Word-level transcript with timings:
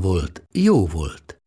volt, 0.00 0.42
jó 0.52 0.86
volt. 0.86 1.40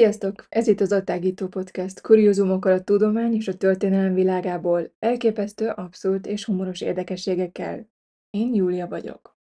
Sziasztok! 0.00 0.46
Ez 0.48 0.66
itt 0.66 0.80
az 0.80 0.92
Attágító 0.92 1.46
Podcast, 1.46 2.00
kuriózumokkal 2.00 2.72
a 2.72 2.82
tudomány 2.82 3.34
és 3.34 3.48
a 3.48 3.56
történelem 3.56 4.14
világából, 4.14 4.92
elképesztő, 4.98 5.68
abszurd 5.68 6.26
és 6.26 6.44
humoros 6.44 6.80
érdekességekkel. 6.80 7.90
Én 8.30 8.54
Júlia 8.54 8.88
vagyok. 8.88 9.38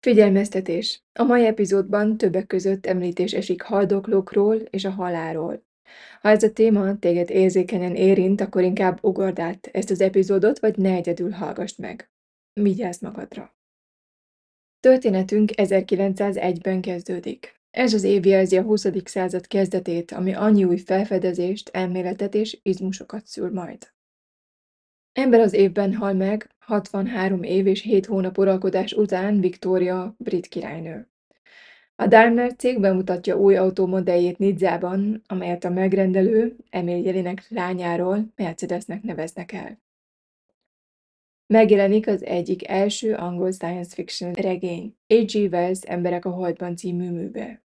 Figyelmeztetés! 0.00 1.02
A 1.12 1.22
mai 1.22 1.46
epizódban 1.46 2.16
többek 2.16 2.46
között 2.46 2.86
említés 2.86 3.32
esik 3.32 3.62
haldoklókról 3.62 4.56
és 4.56 4.84
a 4.84 4.90
halálról. 4.90 5.64
Ha 6.20 6.28
ez 6.28 6.42
a 6.42 6.52
téma 6.52 6.98
téged 6.98 7.30
érzékenyen 7.30 7.94
érint, 7.94 8.40
akkor 8.40 8.62
inkább 8.62 9.04
ugord 9.04 9.38
át 9.38 9.66
ezt 9.72 9.90
az 9.90 10.00
epizódot, 10.00 10.58
vagy 10.58 10.76
ne 10.76 10.94
egyedül 10.94 11.30
hallgass 11.30 11.76
meg. 11.76 12.10
Vigyázz 12.52 13.00
magadra! 13.00 13.56
Történetünk 14.80 15.50
1901-ben 15.54 16.80
kezdődik. 16.80 17.61
Ez 17.72 17.94
az 17.94 18.02
év 18.02 18.26
jelzi 18.26 18.56
a 18.56 18.62
20. 18.62 18.86
század 19.04 19.46
kezdetét, 19.46 20.12
ami 20.12 20.34
annyi 20.34 20.64
új 20.64 20.78
felfedezést, 20.78 21.68
elméletet 21.68 22.34
és 22.34 22.58
izmusokat 22.62 23.26
szül 23.26 23.52
majd. 23.52 23.92
Ebben 25.12 25.40
az 25.40 25.52
évben 25.52 25.94
hal 25.94 26.12
meg, 26.12 26.50
63 26.58 27.42
év 27.42 27.66
és 27.66 27.80
7 27.80 28.06
hónap 28.06 28.38
uralkodás 28.38 28.92
után 28.92 29.40
Viktória, 29.40 30.14
brit 30.18 30.46
királynő. 30.46 31.08
A 31.96 32.06
Daimler 32.06 32.54
cég 32.56 32.80
bemutatja 32.80 33.36
új 33.36 33.56
autómodelljét 33.56 34.38
Nidzában, 34.38 35.22
amelyet 35.26 35.64
a 35.64 35.70
megrendelő, 35.70 36.56
Emil 36.70 36.96
Jelinek 36.96 37.46
lányáról 37.48 38.32
Mercedesnek 38.36 39.02
neveznek 39.02 39.52
el. 39.52 39.80
Megjelenik 41.52 42.06
az 42.06 42.24
egyik 42.24 42.68
első 42.68 43.14
angol 43.14 43.52
science 43.52 43.94
fiction 43.94 44.32
regény, 44.32 44.96
H.G. 45.06 45.34
Wells 45.34 45.80
Emberek 45.80 46.24
a 46.24 46.30
Holdban 46.30 46.76
című 46.76 47.10
műve. 47.10 47.62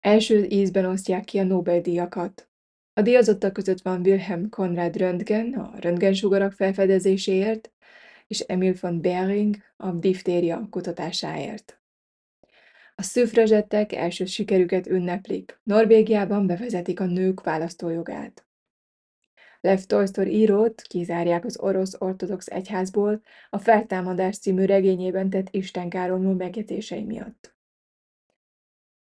Első 0.00 0.44
ízben 0.44 0.84
osztják 0.84 1.24
ki 1.24 1.38
a 1.38 1.42
Nobel-díjakat. 1.42 2.48
A 2.92 3.02
díjazottak 3.02 3.52
között 3.52 3.80
van 3.82 4.00
Wilhelm 4.00 4.48
Conrad 4.48 4.96
Röntgen 4.96 5.52
a 5.52 5.74
röntgensugarak 5.80 6.52
felfedezéséért, 6.52 7.72
és 8.26 8.40
Emil 8.40 8.74
von 8.80 9.00
Behring 9.00 9.56
a 9.76 9.90
diftéria 9.90 10.66
kutatásáért. 10.70 11.80
A 12.94 13.02
szüfrezsettek 13.02 13.92
első 13.92 14.24
sikerüket 14.24 14.86
ünneplik. 14.86 15.60
Norvégiában 15.62 16.46
bevezetik 16.46 17.00
a 17.00 17.04
nők 17.04 17.42
választójogát. 17.42 18.46
Lev 19.64 19.78
Tolstoy 19.78 20.26
írót 20.26 20.82
kizárják 20.82 21.44
az 21.44 21.58
orosz 21.60 21.94
ortodox 21.98 22.46
egyházból 22.46 23.22
a 23.50 23.58
Feltámadás 23.58 24.38
című 24.38 24.64
regényében 24.64 25.30
tett 25.30 25.46
istenkáromló 25.50 26.32
megjegyzései 26.32 27.04
miatt. 27.04 27.56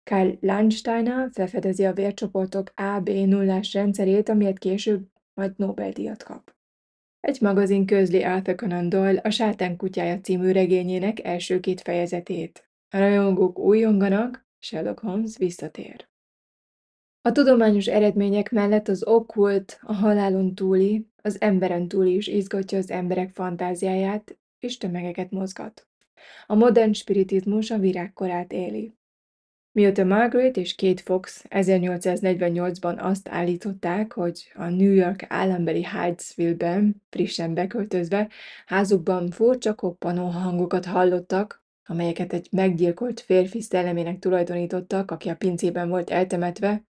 Karl 0.03 0.29
Landsteiner 0.39 1.29
felfedezi 1.33 1.85
a 1.85 1.93
vércsoportok 1.93 2.71
AB 2.75 3.09
nullás 3.09 3.73
rendszerét, 3.73 4.29
amiért 4.29 4.59
később 4.59 5.07
majd 5.33 5.53
Nobel-díjat 5.55 6.23
kap. 6.23 6.55
Egy 7.19 7.41
magazin 7.41 7.85
közli 7.85 8.23
Arthur 8.23 8.55
Conan 8.55 8.89
Doyle 8.89 9.19
a 9.19 9.29
Sátán 9.29 9.77
kutyája 9.77 10.19
című 10.19 10.51
regényének 10.51 11.23
első 11.23 11.59
két 11.59 11.81
fejezetét. 11.81 12.69
A 12.89 12.97
rajongók 12.97 13.59
újonganak, 13.59 14.47
Sherlock 14.59 14.99
Holmes 14.99 15.37
visszatér. 15.37 16.11
A 17.25 17.31
tudományos 17.31 17.87
eredmények 17.87 18.51
mellett 18.51 18.87
az 18.87 19.03
okkult, 19.05 19.79
a 19.81 19.93
halálon 19.93 20.55
túli, 20.55 21.07
az 21.21 21.41
emberen 21.41 21.87
túli 21.87 22.15
is 22.15 22.27
izgatja 22.27 22.77
az 22.77 22.91
emberek 22.91 23.29
fantáziáját, 23.33 24.37
és 24.59 24.77
tömegeket 24.77 25.31
mozgat. 25.31 25.87
A 26.45 26.55
modern 26.55 26.91
spiritizmus 26.91 27.71
a 27.71 27.77
virágkorát 27.77 28.51
éli. 28.51 28.93
Mióta 29.71 30.03
Margaret 30.03 30.57
és 30.57 30.75
Kate 30.75 31.01
Fox 31.01 31.45
1848-ban 31.49 32.97
azt 32.97 33.29
állították, 33.29 34.13
hogy 34.13 34.51
a 34.55 34.65
New 34.65 34.91
York 34.91 35.25
állambeli 35.27 35.85
Hydesville-ben, 35.85 37.01
frissen 37.09 37.53
beköltözve, 37.53 38.29
házukban 38.65 39.29
furcsa 39.29 39.75
koppanó 39.75 40.25
hangokat 40.27 40.85
hallottak, 40.85 41.62
amelyeket 41.85 42.33
egy 42.33 42.47
meggyilkolt 42.51 43.19
férfi 43.19 43.61
szellemének 43.61 44.19
tulajdonítottak, 44.19 45.11
aki 45.11 45.29
a 45.29 45.35
pincében 45.35 45.89
volt 45.89 46.09
eltemetve, 46.09 46.83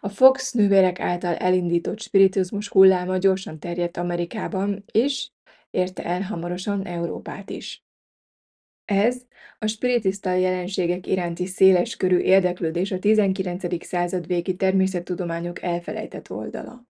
a 0.00 0.08
Fox 0.08 0.52
nővérek 0.52 1.00
által 1.00 1.34
elindított 1.34 2.00
spiritizmus 2.00 2.68
hulláma 2.68 3.16
gyorsan 3.16 3.58
terjedt 3.58 3.96
Amerikában, 3.96 4.84
és 4.92 5.30
érte 5.70 6.04
el 6.04 6.22
hamarosan 6.22 6.86
Európát 6.86 7.50
is. 7.50 7.84
Ez 8.84 9.22
a 9.58 9.66
spiritista 9.66 10.32
jelenségek 10.32 11.06
iránti 11.06 11.46
széles 11.46 11.96
körű 11.96 12.18
érdeklődés 12.18 12.90
a 12.90 12.98
19. 12.98 13.84
század 13.84 14.26
végi 14.26 14.56
természettudományok 14.56 15.62
elfelejtett 15.62 16.30
oldala. 16.30 16.87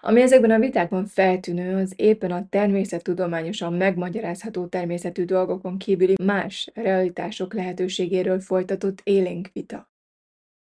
Ami 0.00 0.20
ezekben 0.20 0.50
a 0.50 0.58
vitákban 0.58 1.06
feltűnő, 1.06 1.76
az 1.76 1.92
éppen 1.96 2.30
a 2.30 2.46
természettudományosan 2.48 3.72
megmagyarázható 3.72 4.66
természetű 4.66 5.24
dolgokon 5.24 5.78
kívüli 5.78 6.14
más 6.22 6.70
realitások 6.74 7.54
lehetőségéről 7.54 8.40
folytatott 8.40 9.00
élénk 9.04 9.50
vita. 9.52 9.90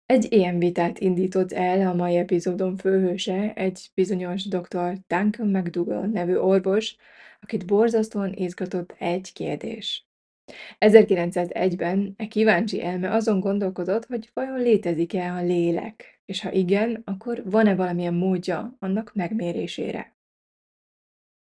Egy 0.06 0.28
ilyen 0.30 0.60
vitát 0.60 1.00
indított 1.00 1.52
el 1.52 1.88
a 1.88 1.94
mai 1.94 2.16
epizódon 2.16 2.78
főhőse, 2.78 3.54
egy 3.54 3.90
bizonyos 3.94 4.48
dr. 4.48 4.98
Duncan 5.08 5.48
McDougall 5.48 6.08
nevű 6.08 6.36
orvos, 6.36 6.96
akit 7.42 7.66
borzasztóan 7.66 8.34
izgatott 8.34 8.96
egy 8.98 9.34
kérdés. 9.34 10.08
1901-ben 10.80 12.14
e 12.18 12.28
kíváncsi 12.28 12.84
elme 12.84 13.12
azon 13.12 13.40
gondolkodott, 13.40 14.06
hogy 14.06 14.30
vajon 14.34 14.60
létezik-e 14.60 15.34
a 15.34 15.42
lélek, 15.42 16.13
és 16.26 16.42
ha 16.42 16.52
igen, 16.52 17.02
akkor 17.06 17.44
van-e 17.46 17.76
valamilyen 17.76 18.14
módja 18.14 18.76
annak 18.80 19.12
megmérésére. 19.14 20.16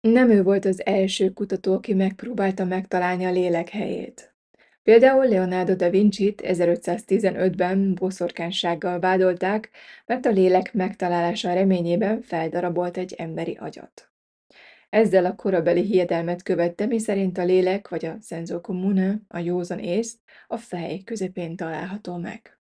Nem 0.00 0.30
ő 0.30 0.42
volt 0.42 0.64
az 0.64 0.86
első 0.86 1.32
kutató, 1.32 1.74
aki 1.74 1.94
megpróbálta 1.94 2.64
megtalálni 2.64 3.24
a 3.24 3.30
lélek 3.30 3.68
helyét. 3.68 4.34
Például 4.82 5.28
Leonardo 5.28 5.74
da 5.74 5.90
Vinci-t 5.90 6.42
1515-ben 6.44 7.94
boszorkánsággal 7.94 8.98
vádolták, 8.98 9.70
mert 10.06 10.26
a 10.26 10.30
lélek 10.30 10.74
megtalálása 10.74 11.54
reményében 11.54 12.22
feldarabolt 12.22 12.96
egy 12.96 13.12
emberi 13.12 13.54
agyat. 13.54 14.12
Ezzel 14.90 15.24
a 15.24 15.34
korabeli 15.34 15.82
hiedelmet 15.82 16.42
követte, 16.42 16.86
miszerint 16.86 17.38
a 17.38 17.44
lélek 17.44 17.88
vagy 17.88 18.04
a 18.04 18.16
senso 18.20 18.60
comune, 18.60 19.20
a 19.28 19.38
józan 19.38 19.78
ész, 19.78 20.18
a 20.46 20.56
fej 20.56 20.98
közepén 20.98 21.56
található 21.56 22.16
meg. 22.16 22.58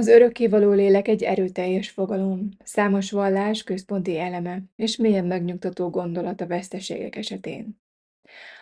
Az 0.00 0.08
örökkévaló 0.08 0.72
lélek 0.72 1.08
egy 1.08 1.22
erőteljes 1.22 1.90
fogalom, 1.90 2.48
számos 2.64 3.10
vallás 3.10 3.62
központi 3.62 4.18
eleme, 4.18 4.62
és 4.76 4.96
mélyen 4.96 5.26
megnyugtató 5.26 5.90
gondolat 5.90 6.40
a 6.40 6.46
veszteségek 6.46 7.16
esetén. 7.16 7.80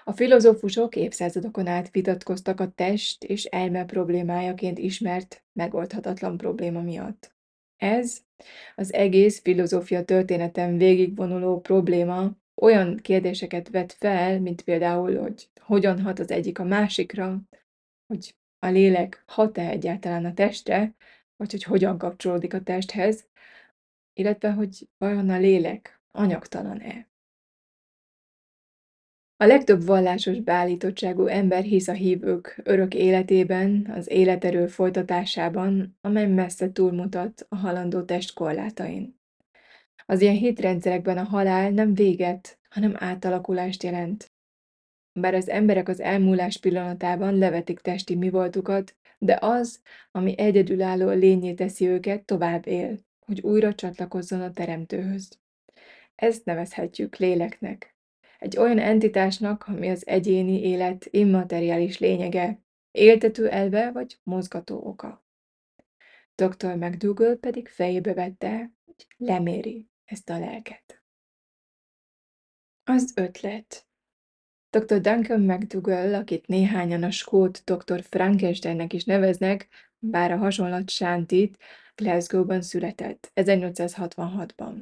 A 0.04 0.12
filozófusok 0.12 0.96
évszázadokon 0.96 1.66
át 1.66 1.90
vitatkoztak 1.90 2.60
a 2.60 2.70
test 2.70 3.24
és 3.24 3.44
elme 3.44 3.84
problémájaként 3.84 4.78
ismert, 4.78 5.44
megoldhatatlan 5.52 6.36
probléma 6.36 6.80
miatt. 6.80 7.34
Ez 7.76 8.18
az 8.74 8.92
egész 8.92 9.40
filozófia 9.40 10.04
történeten 10.04 10.76
végigvonuló 10.76 11.60
probléma 11.60 12.36
olyan 12.62 12.96
kérdéseket 12.96 13.68
vet 13.68 13.92
fel, 13.92 14.40
mint 14.40 14.62
például, 14.62 15.20
hogy 15.20 15.48
hogyan 15.60 16.00
hat 16.00 16.18
az 16.18 16.30
egyik 16.30 16.58
a 16.58 16.64
másikra, 16.64 17.40
hogy 18.06 18.34
a 18.58 18.66
lélek 18.66 19.22
hat-e 19.26 19.68
egyáltalán 19.68 20.24
a 20.24 20.34
testre, 20.34 20.94
vagy 21.38 21.50
hogy 21.50 21.62
hogyan 21.62 21.98
kapcsolódik 21.98 22.54
a 22.54 22.62
testhez, 22.62 23.26
illetve 24.12 24.52
hogy 24.52 24.88
vajon 24.98 25.30
a 25.30 25.38
lélek 25.38 26.00
anyagtalan-e. 26.10 27.08
A 29.36 29.46
legtöbb 29.46 29.84
vallásos 29.84 30.40
beállítottságú 30.40 31.26
ember 31.26 31.62
hisz 31.62 31.88
a 31.88 31.92
hívők 31.92 32.60
örök 32.64 32.94
életében, 32.94 33.90
az 33.90 34.10
életerő 34.10 34.66
folytatásában, 34.66 35.98
amely 36.00 36.26
messze 36.26 36.72
túlmutat 36.72 37.46
a 37.48 37.56
halandó 37.56 38.02
test 38.02 38.34
korlátain. 38.34 39.20
Az 40.06 40.20
ilyen 40.20 40.34
hitrendszerekben 40.34 41.18
a 41.18 41.22
halál 41.22 41.70
nem 41.70 41.94
véget, 41.94 42.58
hanem 42.68 42.94
átalakulást 42.96 43.82
jelent. 43.82 44.32
Bár 45.12 45.34
az 45.34 45.48
emberek 45.48 45.88
az 45.88 46.00
elmúlás 46.00 46.58
pillanatában 46.58 47.38
levetik 47.38 47.80
testi 47.80 48.14
mi 48.14 48.30
voltukat, 48.30 48.96
de 49.18 49.38
az, 49.40 49.80
ami 50.10 50.38
egyedülálló 50.38 51.08
lényé 51.10 51.54
teszi 51.54 51.86
őket, 51.86 52.24
tovább 52.24 52.66
él, 52.66 52.98
hogy 53.20 53.40
újra 53.40 53.74
csatlakozzon 53.74 54.40
a 54.40 54.52
Teremtőhöz. 54.52 55.38
Ezt 56.14 56.44
nevezhetjük 56.44 57.16
léleknek. 57.16 57.96
Egy 58.38 58.56
olyan 58.56 58.78
entitásnak, 58.78 59.64
ami 59.66 59.88
az 59.88 60.06
egyéni 60.06 60.60
élet 60.62 61.08
immateriális 61.10 61.98
lényege, 61.98 62.62
éltető 62.90 63.48
elve 63.48 63.92
vagy 63.92 64.18
mozgató 64.22 64.86
oka. 64.86 65.24
Dr. 66.34 66.76
McDougall 66.76 67.38
pedig 67.38 67.68
fejébe 67.68 68.14
vette, 68.14 68.72
hogy 68.84 69.06
leméri 69.16 69.88
ezt 70.04 70.30
a 70.30 70.38
lelket. 70.38 71.02
Az 72.84 73.12
ötlet. 73.16 73.87
Dr. 74.70 75.00
Duncan 75.00 75.40
McDougall, 75.40 76.14
akit 76.14 76.46
néhányan 76.46 77.02
a 77.02 77.10
skót 77.10 77.62
dr. 77.64 78.02
Frankensteinnek 78.02 78.92
is 78.92 79.04
neveznek, 79.04 79.68
bár 79.98 80.32
a 80.32 80.36
hasonlat 80.36 80.90
sántít, 80.90 81.58
Glasgow-ban 81.94 82.62
született, 82.62 83.30
1866-ban. 83.34 84.72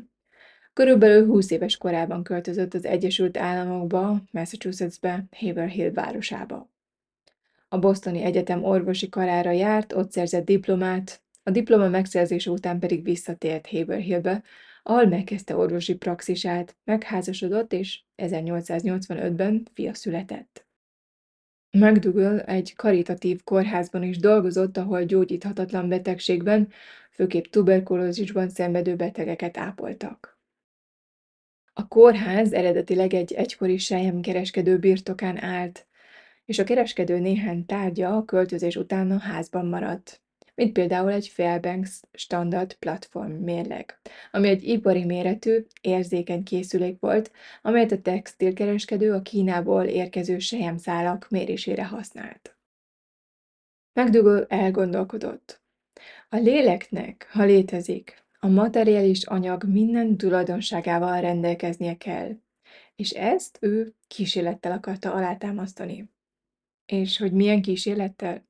Körülbelül 0.72 1.26
20 1.26 1.50
éves 1.50 1.76
korában 1.76 2.22
költözött 2.22 2.74
az 2.74 2.84
Egyesült 2.84 3.36
Államokba, 3.36 4.22
Massachusettsbe, 4.30 5.24
Haverhill 5.36 5.92
városába. 5.92 6.70
A 7.68 7.78
Bostoni 7.78 8.22
Egyetem 8.22 8.64
orvosi 8.64 9.08
karára 9.08 9.50
járt, 9.50 9.92
ott 9.92 10.12
szerzett 10.12 10.44
diplomát, 10.44 11.20
a 11.42 11.50
diploma 11.50 11.88
megszerzése 11.88 12.50
után 12.50 12.78
pedig 12.78 13.04
visszatért 13.04 13.66
Haverhillbe, 13.66 14.42
ahol 14.88 15.06
megkezdte 15.06 15.56
orvosi 15.56 15.96
praxisát, 15.96 16.76
megházasodott, 16.84 17.72
és 17.72 18.00
1885-ben 18.16 19.66
fia 19.72 19.94
született. 19.94 20.66
McDougall 21.70 22.38
egy 22.38 22.74
karitatív 22.74 23.42
kórházban 23.44 24.02
is 24.02 24.18
dolgozott, 24.18 24.76
ahol 24.76 25.04
gyógyíthatatlan 25.04 25.88
betegségben, 25.88 26.68
főképp 27.10 27.44
tuberkulózisban 27.44 28.48
szenvedő 28.48 28.96
betegeket 28.96 29.56
ápoltak. 29.56 30.40
A 31.72 31.88
kórház 31.88 32.52
eredetileg 32.52 33.14
egy 33.14 33.32
egykori 33.32 33.76
kereskedő 34.22 34.78
birtokán 34.78 35.42
állt, 35.42 35.86
és 36.44 36.58
a 36.58 36.64
kereskedő 36.64 37.18
néhány 37.18 37.66
tárgya 37.66 38.16
a 38.16 38.24
költözés 38.24 38.76
után 38.76 39.10
a 39.10 39.18
házban 39.18 39.66
maradt 39.66 40.25
mint 40.56 40.72
például 40.72 41.10
egy 41.10 41.28
Fairbanks 41.28 42.00
standard 42.12 42.74
platform 42.74 43.32
mérleg, 43.32 43.98
ami 44.30 44.48
egy 44.48 44.64
ipari 44.64 45.04
méretű, 45.04 45.66
érzékeny 45.80 46.42
készülék 46.42 47.00
volt, 47.00 47.32
amelyet 47.62 47.92
a 47.92 48.00
textilkereskedő 48.00 49.12
a 49.12 49.22
Kínából 49.22 49.84
érkező 49.84 50.38
selyemszálak 50.38 51.28
mérésére 51.30 51.86
használt. 51.86 52.56
McDougall 53.92 54.46
elgondolkodott. 54.48 55.62
A 56.28 56.36
léleknek, 56.36 57.28
ha 57.30 57.44
létezik, 57.44 58.24
a 58.40 58.46
materiális 58.46 59.24
anyag 59.24 59.64
minden 59.64 60.16
tulajdonságával 60.16 61.20
rendelkeznie 61.20 61.96
kell, 61.96 62.36
és 62.96 63.10
ezt 63.10 63.58
ő 63.60 63.94
kísérlettel 64.06 64.72
akarta 64.72 65.12
alátámasztani. 65.12 66.10
És 66.86 67.18
hogy 67.18 67.32
milyen 67.32 67.62
kísérlettel? 67.62 68.45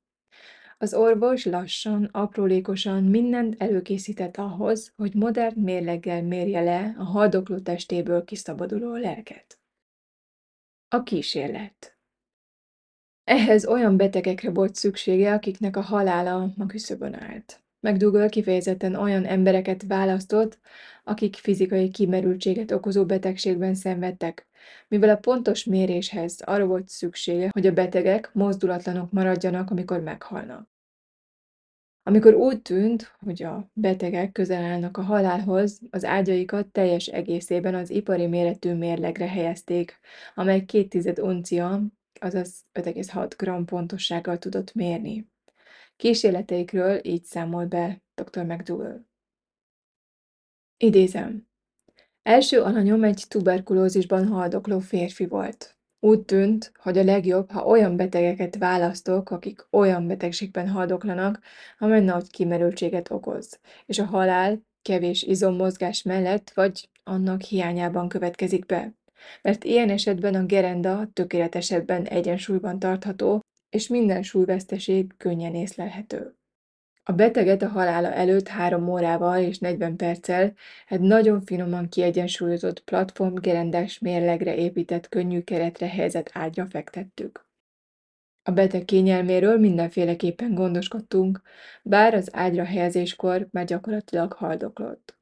Az 0.79 0.93
orvos 0.93 1.45
lassan, 1.45 2.03
aprólékosan 2.03 3.03
mindent 3.03 3.61
előkészített 3.61 4.37
ahhoz, 4.37 4.93
hogy 4.95 5.13
modern 5.13 5.59
mérleggel 5.59 6.23
mérje 6.23 6.61
le 6.61 6.95
a 6.97 7.03
haldokló 7.03 7.59
testéből 7.59 8.23
kiszabaduló 8.23 8.95
lelket. 8.95 9.59
A 10.87 11.03
kísérlet 11.03 11.97
Ehhez 13.23 13.65
olyan 13.65 13.97
betegekre 13.97 14.51
volt 14.51 14.75
szüksége, 14.75 15.33
akiknek 15.33 15.75
a 15.75 15.81
halála 15.81 16.53
a 16.57 16.65
küszöbön 16.65 17.13
állt. 17.13 17.66
McDougall 17.79 18.29
kifejezetten 18.29 18.95
olyan 18.95 19.25
embereket 19.25 19.83
választott, 19.87 20.59
akik 21.03 21.35
fizikai 21.35 21.89
kimerültséget 21.89 22.71
okozó 22.71 23.05
betegségben 23.05 23.75
szenvedtek, 23.75 24.47
mivel 24.87 25.09
a 25.09 25.17
pontos 25.17 25.63
méréshez 25.63 26.41
arra 26.41 26.65
volt 26.65 26.87
szüksége, 26.87 27.49
hogy 27.51 27.67
a 27.67 27.73
betegek 27.73 28.29
mozdulatlanok 28.33 29.11
maradjanak, 29.11 29.69
amikor 29.69 29.99
meghalnak. 29.99 30.69
Amikor 32.03 32.33
úgy 32.33 32.61
tűnt, 32.61 33.15
hogy 33.19 33.43
a 33.43 33.69
betegek 33.73 34.31
közel 34.31 34.63
állnak 34.63 34.97
a 34.97 35.01
halálhoz, 35.01 35.79
az 35.89 36.05
ágyaikat 36.05 36.67
teljes 36.67 37.07
egészében 37.07 37.75
az 37.75 37.89
ipari 37.89 38.27
méretű 38.27 38.73
mérlegre 38.73 39.27
helyezték, 39.27 39.99
amely 40.35 40.65
2 40.65 41.13
uncia, 41.21 41.81
azaz 42.19 42.65
5,6 42.73 43.33
g 43.37 43.65
pontossággal 43.65 44.37
tudott 44.37 44.73
mérni. 44.73 45.27
Kísérleteikről 45.97 47.05
így 47.05 47.23
számol 47.23 47.65
be 47.65 48.01
dr. 48.15 48.45
McDougall. 48.45 49.05
Idézem. 50.77 51.47
Első 52.23 52.61
alanyom 52.61 53.03
egy 53.03 53.25
tuberkulózisban 53.27 54.27
haldokló 54.27 54.79
férfi 54.79 55.25
volt. 55.25 55.77
Úgy 55.99 56.21
tűnt, 56.21 56.71
hogy 56.75 56.97
a 56.97 57.03
legjobb, 57.03 57.51
ha 57.51 57.65
olyan 57.65 57.95
betegeket 57.95 58.57
választok, 58.57 59.29
akik 59.29 59.67
olyan 59.71 60.07
betegségben 60.07 60.69
haldoklanak, 60.69 61.39
amely 61.77 62.01
nagy 62.01 62.29
kimerültséget 62.29 63.11
okoz, 63.11 63.59
és 63.85 63.99
a 63.99 64.05
halál 64.05 64.61
kevés 64.81 65.23
izommozgás 65.23 66.01
mellett 66.03 66.49
vagy 66.49 66.89
annak 67.03 67.41
hiányában 67.41 68.09
következik 68.09 68.65
be. 68.65 68.95
Mert 69.41 69.63
ilyen 69.63 69.89
esetben 69.89 70.35
a 70.35 70.45
gerenda 70.45 71.09
tökéletesebben 71.13 72.05
egyensúlyban 72.05 72.79
tartható, 72.79 73.41
és 73.69 73.87
minden 73.87 74.23
súlyveszteség 74.23 75.13
könnyen 75.17 75.55
észlelhető. 75.55 76.35
A 77.03 77.11
beteget 77.11 77.61
a 77.61 77.67
halála 77.67 78.13
előtt 78.13 78.47
három 78.47 78.89
órával 78.89 79.39
és 79.39 79.57
40 79.59 79.95
perccel 79.95 80.53
egy 80.87 80.99
nagyon 80.99 81.41
finoman 81.41 81.89
kiegyensúlyozott 81.89 82.83
platform 82.83 83.35
gerendás 83.35 83.99
mérlegre 83.99 84.55
épített 84.55 85.09
könnyű 85.09 85.41
keretre 85.41 85.87
helyezett 85.87 86.29
ágyra 86.33 86.65
fektettük. 86.65 87.45
A 88.43 88.51
beteg 88.51 88.85
kényelméről 88.85 89.59
mindenféleképpen 89.59 90.53
gondoskodtunk, 90.53 91.41
bár 91.83 92.13
az 92.13 92.29
ágyra 92.31 92.63
helyezéskor 92.63 93.47
már 93.51 93.65
gyakorlatilag 93.65 94.33
haldoklott. 94.33 95.17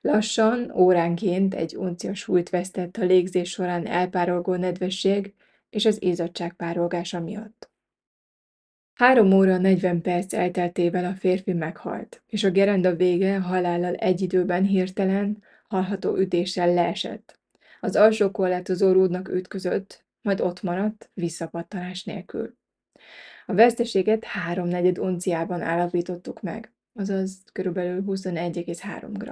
Lassan, 0.00 0.70
óránként 0.74 1.54
egy 1.54 1.76
uncia 1.76 2.14
súlyt 2.14 2.50
vesztett 2.50 2.96
a 2.96 3.04
légzés 3.04 3.50
során 3.50 3.86
elpárolgó 3.86 4.54
nedvesség 4.54 5.34
és 5.70 5.84
az 5.84 6.02
izzadság 6.02 6.52
párogása 6.52 7.20
miatt. 7.20 7.70
Három 8.94 9.32
óra 9.32 9.58
40 9.58 10.02
perc 10.02 10.32
elteltével 10.32 11.04
a 11.04 11.14
férfi 11.14 11.52
meghalt, 11.52 12.22
és 12.26 12.44
a 12.44 12.50
gerenda 12.50 12.94
vége 12.94 13.38
halállal 13.38 13.94
egy 13.94 14.20
időben 14.20 14.64
hirtelen, 14.64 15.42
hallható 15.68 16.16
ütéssel 16.16 16.74
leesett. 16.74 17.38
Az 17.80 17.96
alsó 17.96 18.30
korlátozó 18.30 18.92
rúdnak 18.92 19.28
ütközött, 19.28 20.04
majd 20.22 20.40
ott 20.40 20.62
maradt, 20.62 21.10
visszapattanás 21.14 22.04
nélkül. 22.04 22.56
A 23.46 23.54
veszteséget 23.54 24.24
háromnegyed 24.24 24.98
unciában 24.98 25.62
állapítottuk 25.62 26.40
meg, 26.40 26.72
azaz 26.94 27.42
körülbelül 27.52 28.02
21,3 28.06 29.08
g. 29.12 29.30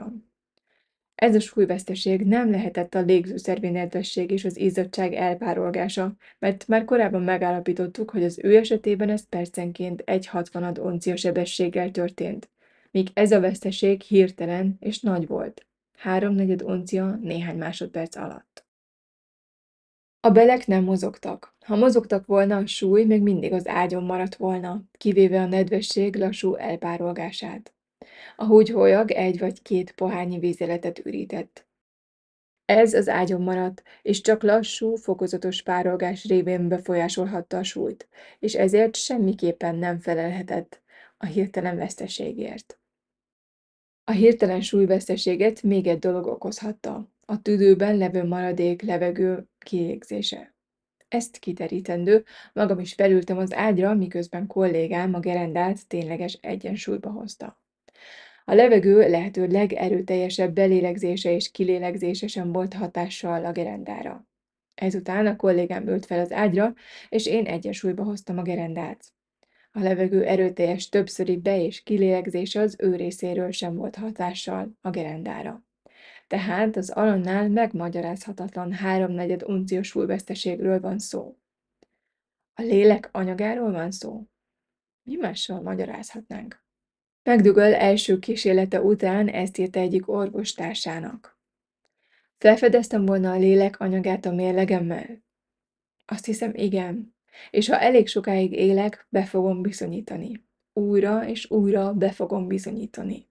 Ez 1.17 1.35
a 1.35 1.41
súlyveszteség 1.41 2.21
nem 2.21 2.51
lehetett 2.51 2.95
a 2.95 3.01
légzőszervi 3.01 3.69
nedvesség 3.69 4.31
és 4.31 4.45
az 4.45 4.57
izzadság 4.57 5.13
elpárolgása, 5.15 6.17
mert 6.39 6.69
már 6.69 6.85
korábban 6.85 7.23
megállapítottuk, 7.23 8.11
hogy 8.11 8.25
az 8.25 8.39
ő 8.43 8.57
esetében 8.57 9.11
ez 9.11 9.29
percenként 9.29 10.03
egy 10.05 10.27
hatvanad 10.27 10.79
oncia 10.79 11.17
sebességgel 11.17 11.91
történt, 11.91 12.51
míg 12.91 13.09
ez 13.15 13.33
a 13.33 13.41
veszteség 13.41 14.03
hirtelen 14.03 14.77
és 14.81 15.01
nagy 15.01 15.27
volt, 15.27 15.67
háromnegyed 15.99 16.63
oncia 16.63 17.19
néhány 17.23 17.59
másodperc 17.59 18.17
alatt. 18.17 18.67
A 20.21 20.31
belek 20.31 20.67
nem 20.67 20.85
mozogtak. 20.85 21.55
Ha 21.65 21.77
mozogtak 21.77 22.27
volna, 22.27 22.57
a 22.57 22.67
súly 22.67 23.05
még 23.05 23.23
mindig 23.23 23.53
az 23.53 23.67
ágyon 23.67 24.05
maradt 24.05 24.35
volna, 24.35 24.83
kivéve 24.93 25.41
a 25.41 25.47
nedvesség 25.47 26.17
lassú 26.17 26.55
elpárolgását. 26.55 27.76
A 28.37 28.45
húgyhólyag 28.45 29.11
egy 29.11 29.39
vagy 29.39 29.63
két 29.63 29.93
pohányi 29.93 30.39
vízeletet 30.39 30.99
ürített. 30.99 31.67
Ez 32.65 32.95
az 32.95 33.09
ágyon 33.09 33.43
maradt, 33.43 33.83
és 34.03 34.21
csak 34.21 34.43
lassú, 34.43 34.95
fokozatos 34.95 35.63
párolgás 35.63 36.25
révén 36.25 36.69
befolyásolhatta 36.69 37.59
a 37.59 37.63
súlyt, 37.63 38.09
és 38.39 38.55
ezért 38.55 38.97
semmiképpen 38.97 39.75
nem 39.77 39.99
felelhetett 39.99 40.83
a 41.17 41.27
hirtelen 41.27 41.77
veszteségért. 41.77 42.79
A 44.05 44.11
hirtelen 44.11 44.61
súlyveszteséget 44.61 45.63
még 45.63 45.87
egy 45.87 45.99
dolog 45.99 46.27
okozhatta. 46.27 47.11
a 47.29 47.43
tüdőben 47.43 47.97
levő 47.97 48.25
maradék 48.25 48.83
levegő 48.83 49.49
kilégzése. 49.59 50.55
Ezt 51.09 51.39
kiterítendő, 51.39 52.25
magam 52.53 52.79
is 52.79 52.95
felültem 52.95 53.39
az 53.39 53.53
ágyra, 53.53 53.95
miközben 53.95 54.47
kollégám 54.47 55.15
a 55.15 55.21
gerendát 55.21 55.89
tényleges 55.89 56.39
egyensúlyba 56.41 57.11
hozta. 57.11 57.61
A 58.49 58.55
levegő 58.55 59.11
lehető 59.11 59.47
legerőteljesebb 59.47 60.53
belélegzése 60.53 61.31
és 61.31 61.51
kilélegzése 61.51 62.27
sem 62.27 62.53
volt 62.53 62.75
hatással 62.75 63.45
a 63.45 63.53
gerendára. 63.53 64.27
Ezután 64.75 65.27
a 65.27 65.37
kollégám 65.37 65.89
ült 65.89 66.07
fel 66.07 66.21
az 66.21 66.33
ágyra, 66.33 66.75
és 67.09 67.27
én 67.27 67.47
egyensúlyba 67.47 68.05
hoztam 68.05 68.39
a 68.39 68.43
gerendát. 68.43 69.05
A 69.73 69.81
levegő 69.81 70.25
erőteljes 70.25 70.89
többszöri 70.89 71.37
be- 71.37 71.61
és 71.61 71.83
kilélegzése 71.83 72.61
az 72.61 72.77
ő 72.79 72.97
részéről 72.97 73.51
sem 73.51 73.75
volt 73.75 73.97
hatással 73.97 74.77
a 74.81 74.91
gerendára. 74.91 75.65
Tehát 76.27 76.77
az 76.77 76.91
alannál 76.91 77.49
megmagyarázhatatlan 77.49 78.73
háromnegyed 78.73 79.43
unciós 79.43 79.87
súlyveszteségről 79.87 80.81
van 80.81 80.99
szó. 80.99 81.37
A 82.55 82.63
lélek 82.63 83.09
anyagáról 83.13 83.73
van 83.73 83.91
szó? 83.91 84.23
Mi 85.03 85.17
mással 85.17 85.61
magyarázhatnánk? 85.61 86.66
McDougall 87.27 87.75
első 87.75 88.19
kísérlete 88.19 88.81
után 88.81 89.29
ezt 89.29 89.59
írta 89.59 89.81
egyik 89.81 90.09
orvostársának. 90.09 91.39
Felfedeztem 92.39 93.07
volna 93.07 93.33
a 93.33 93.37
lélek 93.37 93.81
anyagát 93.81 94.27
a 94.27 94.33
mérlegemmel? 94.33 95.25
Azt 96.05 96.25
hiszem, 96.25 96.53
igen. 96.55 97.15
És 97.51 97.69
ha 97.69 97.81
elég 97.81 98.09
sokáig 98.09 98.53
élek, 98.53 99.07
be 99.11 99.25
fogom 99.25 99.63
bizonyítani. 99.63 100.45
Újra 100.73 101.29
és 101.29 101.51
újra 101.51 101.93
be 101.93 102.11
fogom 102.11 102.47
bizonyítani. 102.47 103.29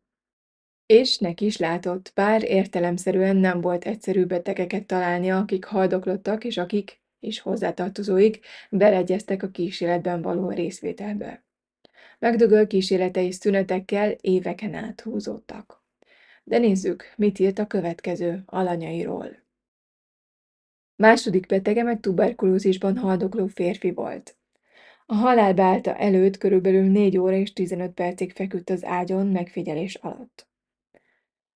És 0.85 1.17
neki 1.17 1.45
is 1.45 1.57
látott, 1.57 2.11
bár 2.15 2.43
értelemszerűen 2.43 3.35
nem 3.35 3.61
volt 3.61 3.85
egyszerű 3.85 4.25
betegeket 4.25 4.85
találnia, 4.85 5.37
akik 5.37 5.65
haldoklottak, 5.65 6.43
és 6.43 6.57
akik, 6.57 7.01
és 7.19 7.39
hozzátartozóik, 7.39 8.39
beleegyeztek 8.69 9.43
a 9.43 9.49
kísérletben 9.49 10.21
való 10.21 10.49
részvételbe. 10.49 11.44
Megdögöl 12.19 12.67
kísérletei 12.67 13.31
szünetekkel 13.31 14.11
éveken 14.21 14.73
át 14.73 15.01
húzódtak. 15.01 15.83
De 16.43 16.57
nézzük, 16.57 17.13
mit 17.17 17.39
írt 17.39 17.59
a 17.59 17.67
következő 17.67 18.43
alanyairól. 18.45 19.43
Második 20.95 21.45
betege 21.45 21.87
egy 21.87 21.99
tuberkulózisban 21.99 22.97
haldokló 22.97 23.47
férfi 23.47 23.91
volt. 23.91 24.35
A 25.05 25.13
halálbálta 25.13 25.95
előtt 25.95 26.37
körülbelül 26.37 26.91
4 26.91 27.17
óra 27.17 27.35
és 27.35 27.53
15 27.53 27.91
percig 27.91 28.31
feküdt 28.31 28.69
az 28.69 28.83
ágyon 28.83 29.27
megfigyelés 29.27 29.95
alatt. 29.95 30.47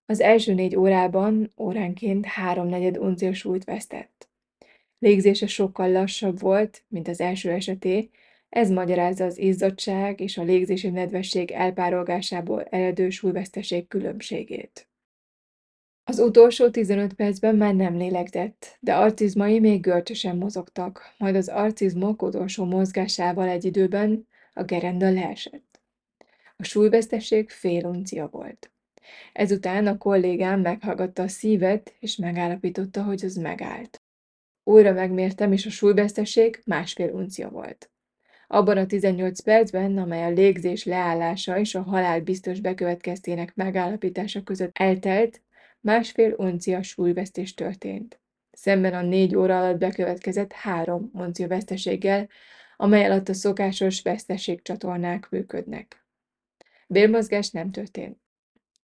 Az 0.06 0.20
első 0.20 0.54
négy 0.54 0.76
órában 0.76 1.52
óránként 1.58 2.26
háromnegyed 2.26 2.98
uncia 2.98 3.34
súlyt 3.34 3.64
vesztett. 3.64 4.30
Légzése 5.00 5.48
sokkal 5.48 5.92
lassabb 5.92 6.40
volt, 6.40 6.84
mint 6.88 7.08
az 7.08 7.22
első 7.22 7.52
eseté, 7.52 8.10
ez 8.50 8.70
magyarázza 8.70 9.26
az 9.26 9.38
izzadság 9.38 10.20
és 10.20 10.38
a 10.38 10.44
légzési 10.44 10.90
nedvesség 10.90 11.52
elpárolgásából 11.52 12.64
eredő 12.64 13.10
súlyveszteség 13.10 13.88
különbségét. 13.88 14.88
Az 16.04 16.20
utolsó 16.20 16.70
15 16.70 17.14
percben 17.14 17.56
már 17.56 17.76
nem 17.76 17.98
lélegzett, 17.98 18.78
de 18.80 18.96
arcizmai 18.96 19.60
még 19.60 19.82
görcsösen 19.82 20.38
mozogtak, 20.38 21.14
majd 21.18 21.36
az 21.36 21.48
arcizmok 21.48 22.22
utolsó 22.22 22.66
mozgásával 22.66 23.48
egy 23.48 23.66
időben 23.66 24.28
a 24.54 24.64
gerenda 24.64 25.12
leesett. 25.12 25.82
A 26.58 26.64
súlyveszteség 26.64 27.50
fél 27.50 27.86
uncia 27.86 28.28
volt. 28.28 28.72
Ezután 29.34 29.88
a 29.88 29.98
kollégám 29.98 30.62
meghallgatta 30.62 31.24
a 31.24 31.28
szívet, 31.28 31.96
és 32.00 32.16
megállapította, 32.16 33.04
hogy 33.04 33.26
az 33.26 33.36
megállt. 33.36 34.02
Újra 34.64 34.92
megmértem, 34.92 35.52
és 35.52 35.66
a 35.66 35.70
súlyveszteség 35.70 36.62
másfél 36.66 37.14
uncia 37.14 37.50
volt. 37.50 37.92
Abban 38.52 38.78
a 38.78 38.86
18 38.86 39.40
percben, 39.40 39.98
amely 39.98 40.24
a 40.24 40.30
légzés 40.30 40.84
leállása 40.84 41.60
és 41.60 41.76
a 41.76 41.82
halál 41.82 42.22
biztos 42.22 42.60
bekövetkeztének 42.60 43.56
megállapítása 43.56 44.44
között 44.44 44.78
eltelt, 44.78 45.42
másfél 45.80 46.34
uncia 46.38 46.82
súlyvesztés 46.84 47.54
történt. 47.54 48.20
Szemben 48.52 48.94
a 48.94 49.02
négy 49.02 49.36
óra 49.36 49.60
alatt 49.60 49.78
bekövetkezett 49.78 50.52
három 50.52 51.10
uncia 51.14 51.48
veszteséggel, 51.48 52.28
amely 52.78 53.06
alatt 53.06 53.30
a 53.30 53.34
szokásos 53.34 54.02
veszteségcsatornák 54.02 55.30
működnek. 55.30 56.06
Vérmozgás 56.88 57.50
nem 57.50 57.72
történt. 57.72 58.18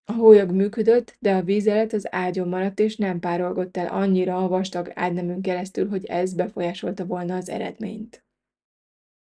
A 0.04 0.14
hólyag 0.14 0.52
működött, 0.52 1.16
de 1.20 1.36
a 1.36 1.44
vízelet 1.44 1.94
az 1.94 2.14
ágyon 2.14 2.48
maradt, 2.48 2.80
és 2.80 2.96
nem 2.96 3.20
párolgott 3.20 3.78
el 3.78 3.88
annyira 3.88 4.44
a 4.44 4.48
vastag 4.48 4.92
ágyneműn 4.94 5.42
keresztül, 5.42 5.90
hogy 5.90 6.06
ez 6.06 6.34
befolyásolta 6.34 7.06
volna 7.06 7.36
az 7.36 7.50
eredményt. 7.50 8.25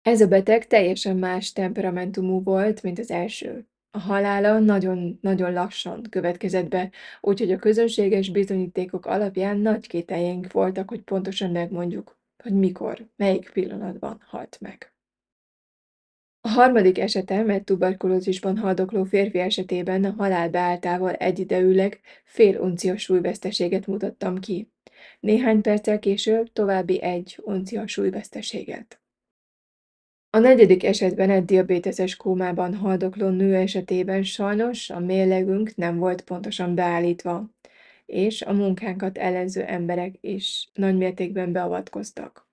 Ez 0.05 0.21
a 0.21 0.27
beteg 0.27 0.67
teljesen 0.67 1.17
más 1.17 1.53
temperamentumú 1.53 2.43
volt, 2.43 2.83
mint 2.83 2.99
az 2.99 3.11
első. 3.11 3.67
A 3.91 3.99
halála 3.99 4.59
nagyon-nagyon 4.59 5.53
lassan 5.53 6.03
következett 6.11 6.69
be, 6.69 6.91
úgyhogy 7.21 7.53
a 7.53 7.59
közönséges 7.59 8.31
bizonyítékok 8.31 9.07
alapján 9.07 9.59
nagy 9.59 9.87
kételjeink 9.87 10.53
voltak, 10.53 10.89
hogy 10.89 11.01
pontosan 11.01 11.51
megmondjuk, 11.51 12.19
hogy 12.43 12.53
mikor, 12.53 13.09
melyik 13.17 13.51
pillanatban 13.51 14.23
halt 14.27 14.59
meg. 14.61 14.93
A 16.41 16.49
harmadik 16.49 16.99
esetem 16.99 17.51
egy 17.51 17.65
tuberkulózisban 17.65 18.59
haldokló 18.59 19.05
férfi 19.05 19.39
esetében 19.39 20.05
a 20.05 20.15
halál 20.17 20.51
beálltával 20.51 21.13
egyidejűleg 21.13 22.01
fél 22.25 22.61
uncia 22.61 22.97
súlyveszteséget 22.97 23.87
mutattam 23.87 24.39
ki. 24.39 24.73
Néhány 25.21 25.61
perccel 25.61 25.99
később 25.99 26.53
további 26.53 27.03
egy 27.03 27.41
uncia 27.43 27.87
súlyveszteséget. 27.87 28.99
A 30.35 30.39
negyedik 30.39 30.85
esetben 30.85 31.31
egy 31.31 31.45
diabéteses 31.45 32.17
kómában 32.17 32.75
haldokló 32.75 33.29
nő 33.29 33.55
esetében 33.55 34.23
sajnos 34.23 34.91
a 34.91 34.99
mérlegünk 34.99 35.77
nem 35.77 35.97
volt 35.97 36.23
pontosan 36.23 36.75
beállítva, 36.75 37.51
és 38.07 38.43
a 38.43 38.53
munkánkat 38.53 39.19
ellenző 39.19 39.63
emberek 39.63 40.15
is 40.21 40.69
nagymértékben 40.73 41.53
beavatkoztak. 41.53 42.49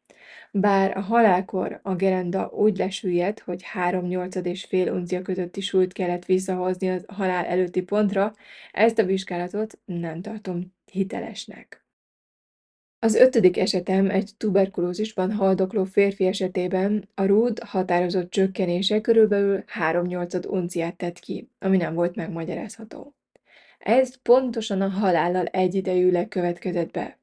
Bár 0.52 0.98
a 0.98 1.00
halálkor 1.00 1.80
a 1.84 1.96
gerenda 1.96 2.50
úgy 2.50 2.78
lesüllyedt, 2.78 3.40
hogy 3.40 3.64
három 3.64 4.06
nyolcad 4.06 4.46
és 4.46 4.64
fél 4.64 4.92
uncia 4.92 5.22
közötti 5.22 5.62
súlyt 5.62 5.94
kellett 5.94 6.26
visszahozni 6.26 6.90
a 6.90 7.14
halál 7.14 7.46
előtti 7.46 7.82
pontra, 7.82 8.34
ezt 8.72 9.00
a 9.00 9.06
vizsgálatot 9.06 9.80
nem 9.86 10.22
tartom 10.22 10.74
hitelesnek. 10.92 11.81
Az 13.04 13.16
ötödik 13.16 13.58
esetem 13.58 14.10
egy 14.10 14.32
tuberkulózisban 14.38 15.32
haldokló 15.32 15.84
férfi 15.84 16.26
esetében 16.26 17.10
a 17.16 17.26
rúd 17.26 17.60
határozott 17.60 18.30
csökkenése 18.30 19.02
körülbelül 19.02 19.64
3-8 19.80 20.50
unciát 20.50 20.96
tett 20.96 21.20
ki, 21.20 21.50
ami 21.60 21.78
nem 21.78 21.94
volt 21.94 22.16
megmagyarázható. 22.16 23.14
Ez 23.80 24.16
pontosan 24.22 24.82
a 24.82 24.88
halállal 24.88 25.46
egyidejűleg 25.46 26.28
következett 26.28 26.92
be, 26.92 27.20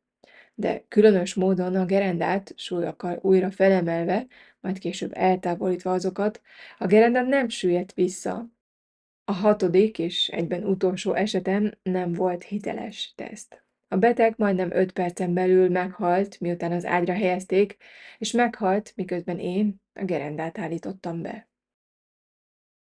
de 0.55 0.85
különös 0.89 1.35
módon 1.35 1.75
a 1.75 1.85
gerendát 1.85 2.53
súlyokkal 2.57 3.19
újra 3.23 3.51
felemelve, 3.51 4.27
majd 4.61 4.79
később 4.79 5.11
eltávolítva 5.15 5.93
azokat, 5.93 6.41
a 6.79 6.87
gerenda 6.87 7.23
nem 7.23 7.49
süllyedt 7.49 7.93
vissza. 7.93 8.49
A 9.25 9.33
hatodik 9.33 9.99
és 9.99 10.29
egyben 10.29 10.65
utolsó 10.65 11.15
esetem 11.15 11.73
nem 11.83 12.13
volt 12.13 12.43
hiteles 12.43 13.13
teszt. 13.17 13.68
A 13.88 13.97
beteg 13.97 14.35
majdnem 14.37 14.71
öt 14.73 14.92
percen 14.92 15.35
belül 15.35 15.68
meghalt, 15.68 16.40
miután 16.40 16.73
az 16.73 16.85
ágyra 16.85 17.12
helyezték, 17.12 17.76
és 18.18 18.33
meghalt, 18.33 18.92
miközben 18.97 19.38
én 19.38 19.80
a 19.92 20.04
gerendát 20.04 20.59
állítottam 20.59 21.23
be. 21.23 21.49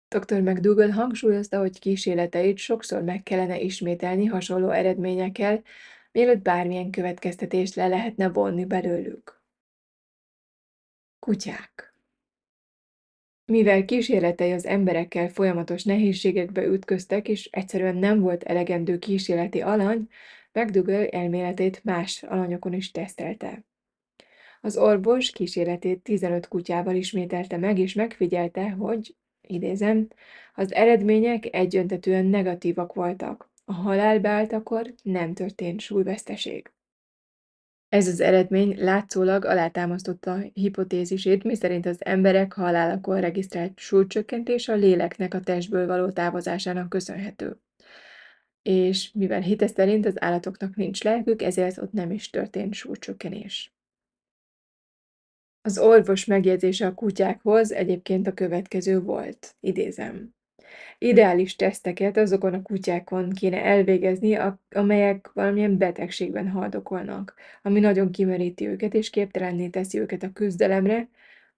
Dr. 0.09 0.41
McDougall 0.41 0.91
hangsúlyozta, 0.91 1.59
hogy 1.59 1.79
kísérleteit 1.79 2.59
sokszor 2.59 3.03
meg 3.03 3.23
kellene 3.23 3.61
ismételni 3.61 4.27
hasonló 4.27 4.71
eredményekkel, 4.71 5.63
mielőtt 6.13 6.43
bármilyen 6.43 6.91
következtetést 6.91 7.75
le 7.75 7.89
lehetne 7.89 8.29
vonni 8.29 8.65
belőlük. 8.65 9.43
Kutyák 11.19 11.95
Mivel 13.47 13.85
kísérletei 13.85 14.53
az 14.53 14.67
emberekkel 14.67 15.29
folyamatos 15.29 15.85
nehézségekbe 15.85 16.65
ütköztek, 16.65 17.29
és 17.29 17.49
egyszerűen 17.53 17.97
nem 17.97 18.21
volt 18.21 18.43
elegendő 18.43 18.99
kísérleti 18.99 19.61
alany, 19.61 20.09
McDougall 20.55 21.07
elméletét 21.07 21.85
más 21.85 22.23
alanyokon 22.23 22.73
is 22.73 22.91
tesztelte. 22.91 23.65
Az 24.61 24.77
orvos 24.77 25.31
kísérletét 25.31 26.03
15 26.03 26.49
kutyával 26.49 26.95
ismételte 26.95 27.57
meg, 27.57 27.79
és 27.79 27.95
megfigyelte, 27.95 28.71
hogy, 28.71 29.17
idézem, 29.41 30.09
az 30.55 30.73
eredmények 30.73 31.55
egyöntetűen 31.55 32.25
negatívak 32.25 32.95
voltak. 32.95 33.51
A 33.65 33.73
halál 33.73 34.21
beálltakor 34.21 34.95
nem 35.03 35.35
történt 35.35 35.81
súlyveszteség. 35.81 36.73
Ez 37.89 38.09
az 38.09 38.21
eredmény 38.21 38.75
látszólag 38.79 39.45
alátámasztotta 39.45 40.39
hipotézisét, 40.53 41.45
miszerint 41.45 41.87
az 41.87 42.05
emberek 42.05 42.53
halálakor 42.53 43.21
regisztrált 43.21 43.79
súlycsökkentés 43.79 44.69
a 44.69 44.75
léleknek 44.75 45.35
a 45.35 45.41
testből 45.41 45.87
való 45.87 46.11
távozásának 46.11 46.89
köszönhető. 46.89 47.61
És 48.65 49.13
mivel 49.13 49.41
hite 49.41 49.67
szerint 49.67 50.07
az 50.07 50.23
állatoknak 50.23 50.77
nincs 50.77 51.03
lelkük, 51.03 51.43
ezért 51.43 51.79
ott 51.79 51.93
nem 51.93 52.11
is 52.11 52.31
történt 52.31 52.75
súlycsökkenés. 52.75 53.75
Az 55.63 55.79
orvos 55.79 56.25
megjegyzése 56.25 56.87
a 56.87 56.95
kutyákhoz 56.95 57.73
egyébként 57.73 58.27
a 58.27 58.33
következő 58.35 59.01
volt, 59.01 59.57
idézem. 59.61 60.35
Ideális 60.99 61.57
teszteket 61.57 62.17
azokon 62.17 62.55
a 62.55 62.63
kutyákon 62.63 63.31
kéne 63.31 63.65
elvégezni, 63.65 64.39
amelyek 64.71 65.33
valamilyen 65.33 65.79
betegségben 65.79 66.49
haldokolnak, 66.49 67.35
ami 67.63 67.81
nagyon 67.81 68.11
kimeríti 68.11 68.67
őket 68.67 68.95
és 68.95 69.11
képtelenné 69.11 69.69
teszi 69.69 69.99
őket 69.99 70.23
a 70.23 70.33
küzdelemre, 70.33 71.09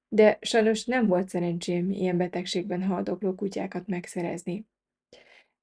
de 0.08 0.38
sajnos 0.40 0.84
nem 0.84 1.06
volt 1.06 1.28
szerencsém 1.28 1.90
ilyen 1.90 2.16
betegségben 2.16 2.82
haldokló 2.82 3.34
kutyákat 3.34 3.86
megszerezni. 3.86 4.66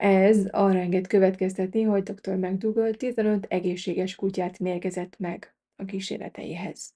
Ez 0.04 0.46
arra 0.52 0.80
enged 0.80 1.08
következtetni, 1.08 1.82
hogy 1.82 2.04
dr. 2.04 2.36
McDougall 2.36 2.94
15 2.94 3.46
egészséges 3.50 4.16
kutyát 4.16 4.60
mérgezett 4.60 5.20
meg 5.20 5.56
a 5.76 5.86
kísérleteihez. 5.86 6.94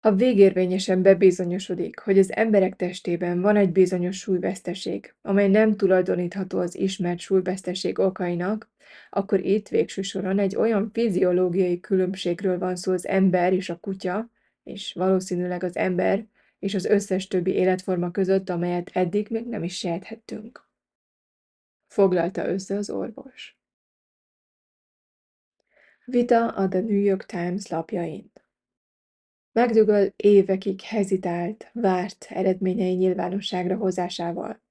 Ha 0.00 0.14
végérvényesen 0.14 1.02
bebizonyosodik, 1.02 1.98
hogy 1.98 2.18
az 2.18 2.32
emberek 2.32 2.76
testében 2.76 3.40
van 3.40 3.56
egy 3.56 3.72
bizonyos 3.72 4.18
súlyveszteség, 4.18 5.14
amely 5.22 5.48
nem 5.48 5.76
tulajdonítható 5.76 6.58
az 6.58 6.76
ismert 6.78 7.18
súlyveszteség 7.18 7.98
okainak, 7.98 8.70
akkor 9.10 9.40
itt 9.40 9.68
végső 9.68 10.02
soron 10.02 10.38
egy 10.38 10.56
olyan 10.56 10.90
fiziológiai 10.92 11.80
különbségről 11.80 12.58
van 12.58 12.76
szó 12.76 12.92
az 12.92 13.06
ember 13.06 13.52
és 13.52 13.70
a 13.70 13.78
kutya, 13.78 14.30
és 14.62 14.92
valószínűleg 14.92 15.62
az 15.62 15.76
ember 15.76 16.26
és 16.58 16.74
az 16.74 16.84
összes 16.84 17.26
többi 17.26 17.52
életforma 17.52 18.10
között, 18.10 18.50
amelyet 18.50 18.90
eddig 18.92 19.26
még 19.30 19.46
nem 19.46 19.62
is 19.62 19.78
sejthettünk. 19.78 20.63
Foglalta 21.94 22.46
össze 22.46 22.76
az 22.76 22.90
orvos. 22.90 23.58
Vita 26.04 26.48
a 26.48 26.68
The 26.68 26.80
New 26.80 27.00
York 27.00 27.26
Times 27.26 27.66
lapjain. 27.66 28.32
McDougall 29.52 30.12
évekig 30.16 30.80
hezitált, 30.80 31.70
várt 31.72 32.26
eredményei 32.28 32.94
nyilvánosságra 32.94 33.76
hozásával. 33.76 34.62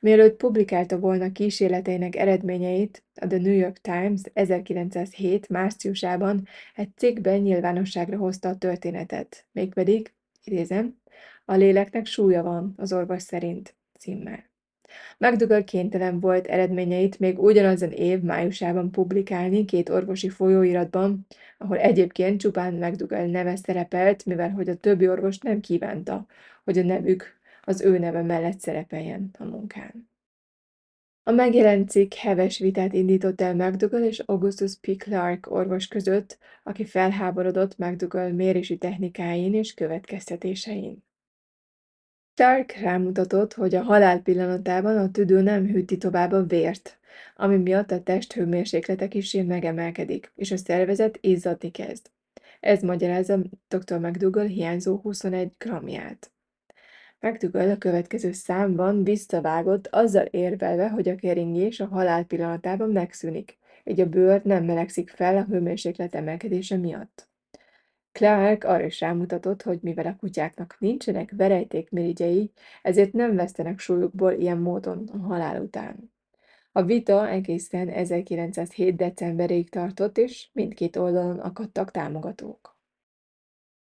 Mielőtt 0.00 0.36
publikálta 0.36 0.98
volna 0.98 1.32
kísérleteinek 1.32 2.16
eredményeit, 2.16 3.04
a 3.14 3.26
The 3.26 3.38
New 3.38 3.56
York 3.56 3.78
Times 3.80 4.20
1907. 4.32 5.48
márciusában 5.48 6.46
egy 6.74 6.90
cikkben 6.96 7.40
nyilvánosságra 7.40 8.16
hozta 8.16 8.48
a 8.48 8.58
történetet, 8.58 9.46
mégpedig, 9.52 10.14
idézem, 10.44 11.00
a 11.44 11.54
léleknek 11.54 12.06
súlya 12.06 12.42
van, 12.42 12.74
az 12.76 12.92
orvos 12.92 13.22
szerint, 13.22 13.74
címmel. 13.98 14.51
McDougall 15.18 15.64
kénytelen 15.64 16.20
volt 16.20 16.46
eredményeit 16.46 17.18
még 17.18 17.38
ugyanazon 17.38 17.90
év 17.90 18.20
májusában 18.20 18.90
publikálni 18.90 19.64
két 19.64 19.88
orvosi 19.88 20.28
folyóiratban, 20.28 21.26
ahol 21.58 21.78
egyébként 21.78 22.40
csupán 22.40 22.74
McDougall 22.74 23.26
neve 23.26 23.56
szerepelt, 23.56 24.24
mivel 24.24 24.50
hogy 24.50 24.68
a 24.68 24.76
többi 24.76 25.08
orvos 25.08 25.38
nem 25.38 25.60
kívánta, 25.60 26.26
hogy 26.64 26.78
a 26.78 26.82
nevük 26.82 27.40
az 27.62 27.80
ő 27.80 27.98
neve 27.98 28.22
mellett 28.22 28.60
szerepeljen 28.60 29.30
a 29.38 29.44
munkán. 29.44 30.10
A 31.24 31.30
megjelent 31.30 31.90
cikk 31.90 32.12
heves 32.12 32.58
vitát 32.58 32.92
indított 32.92 33.40
el 33.40 33.54
McDougall 33.54 34.02
és 34.02 34.18
Augustus 34.18 34.76
P. 34.80 34.96
Clark 34.96 35.50
orvos 35.50 35.88
között, 35.88 36.38
aki 36.62 36.84
felháborodott 36.84 37.78
McDougall 37.78 38.32
mérési 38.32 38.76
technikáin 38.76 39.54
és 39.54 39.74
következtetésein. 39.74 41.04
Stark 42.34 42.72
rámutatott, 42.72 43.52
hogy 43.54 43.74
a 43.74 43.82
halál 43.82 44.20
pillanatában 44.20 44.96
a 44.96 45.10
tüdő 45.10 45.40
nem 45.40 45.66
hűti 45.66 45.96
tovább 45.96 46.32
a 46.32 46.42
vért, 46.42 46.98
ami 47.36 47.56
miatt 47.56 47.90
a 47.90 48.02
test 48.02 48.32
hőmérséklete 48.32 49.08
kissé 49.08 49.42
megemelkedik, 49.42 50.32
és 50.34 50.50
a 50.50 50.56
szervezet 50.56 51.18
izzadni 51.20 51.70
kezd. 51.70 52.10
Ez 52.60 52.82
magyarázza 52.82 53.38
dr. 53.68 53.98
McDougall 53.98 54.46
hiányzó 54.46 54.96
21 54.96 55.52
grammját. 55.58 56.30
McDougall 57.20 57.70
a 57.70 57.78
következő 57.78 58.32
számban 58.32 59.04
visszavágott, 59.04 59.86
azzal 59.86 60.24
érvelve, 60.24 60.88
hogy 60.88 61.08
a 61.08 61.14
keringés 61.14 61.80
a 61.80 61.86
halál 61.86 62.24
pillanatában 62.24 62.90
megszűnik, 62.90 63.58
így 63.84 64.00
a 64.00 64.08
bőr 64.08 64.42
nem 64.44 64.64
melegszik 64.64 65.10
fel 65.10 65.36
a 65.36 65.44
hőmérséklet 65.44 66.14
emelkedése 66.14 66.76
miatt. 66.76 67.31
Clark 68.12 68.64
arra 68.64 68.84
is 68.84 69.00
rámutatott, 69.00 69.62
hogy 69.62 69.78
mivel 69.82 70.06
a 70.06 70.16
kutyáknak 70.16 70.76
nincsenek 70.78 71.32
verejtékmirigyei, 71.36 72.52
ezért 72.82 73.12
nem 73.12 73.34
vesztenek 73.34 73.78
súlyukból 73.78 74.32
ilyen 74.32 74.58
módon 74.58 75.08
a 75.12 75.16
halál 75.16 75.62
után. 75.62 76.12
A 76.72 76.82
vita 76.82 77.28
egészen 77.28 77.88
1907. 77.88 78.96
decemberéig 78.96 79.70
tartott, 79.70 80.18
és 80.18 80.48
mindkét 80.52 80.96
oldalon 80.96 81.38
akadtak 81.38 81.90
támogatók. 81.90 82.78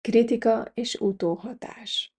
Kritika 0.01 0.71
és 0.75 0.95
utóhatás 0.95 2.17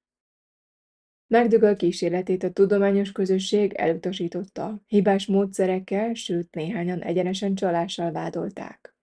McDougall 1.30 1.76
kísérletét 1.76 2.44
a 2.44 2.52
tudományos 2.52 3.12
közösség 3.12 3.74
elutasította, 3.74 4.82
hibás 4.88 5.26
módszerekkel, 5.26 6.14
sőt 6.14 6.56
néhányan 6.56 7.02
egyenesen 7.02 7.56
csalással 7.56 8.12
vádolták. 8.12 8.97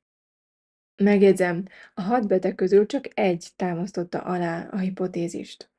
Megjegyzem, 0.96 1.64
a 1.94 2.00
hat 2.00 2.26
beteg 2.26 2.54
közül 2.54 2.86
csak 2.86 3.08
egy 3.18 3.48
támasztotta 3.56 4.20
alá 4.20 4.68
a 4.70 4.78
hipotézist. 4.78 5.70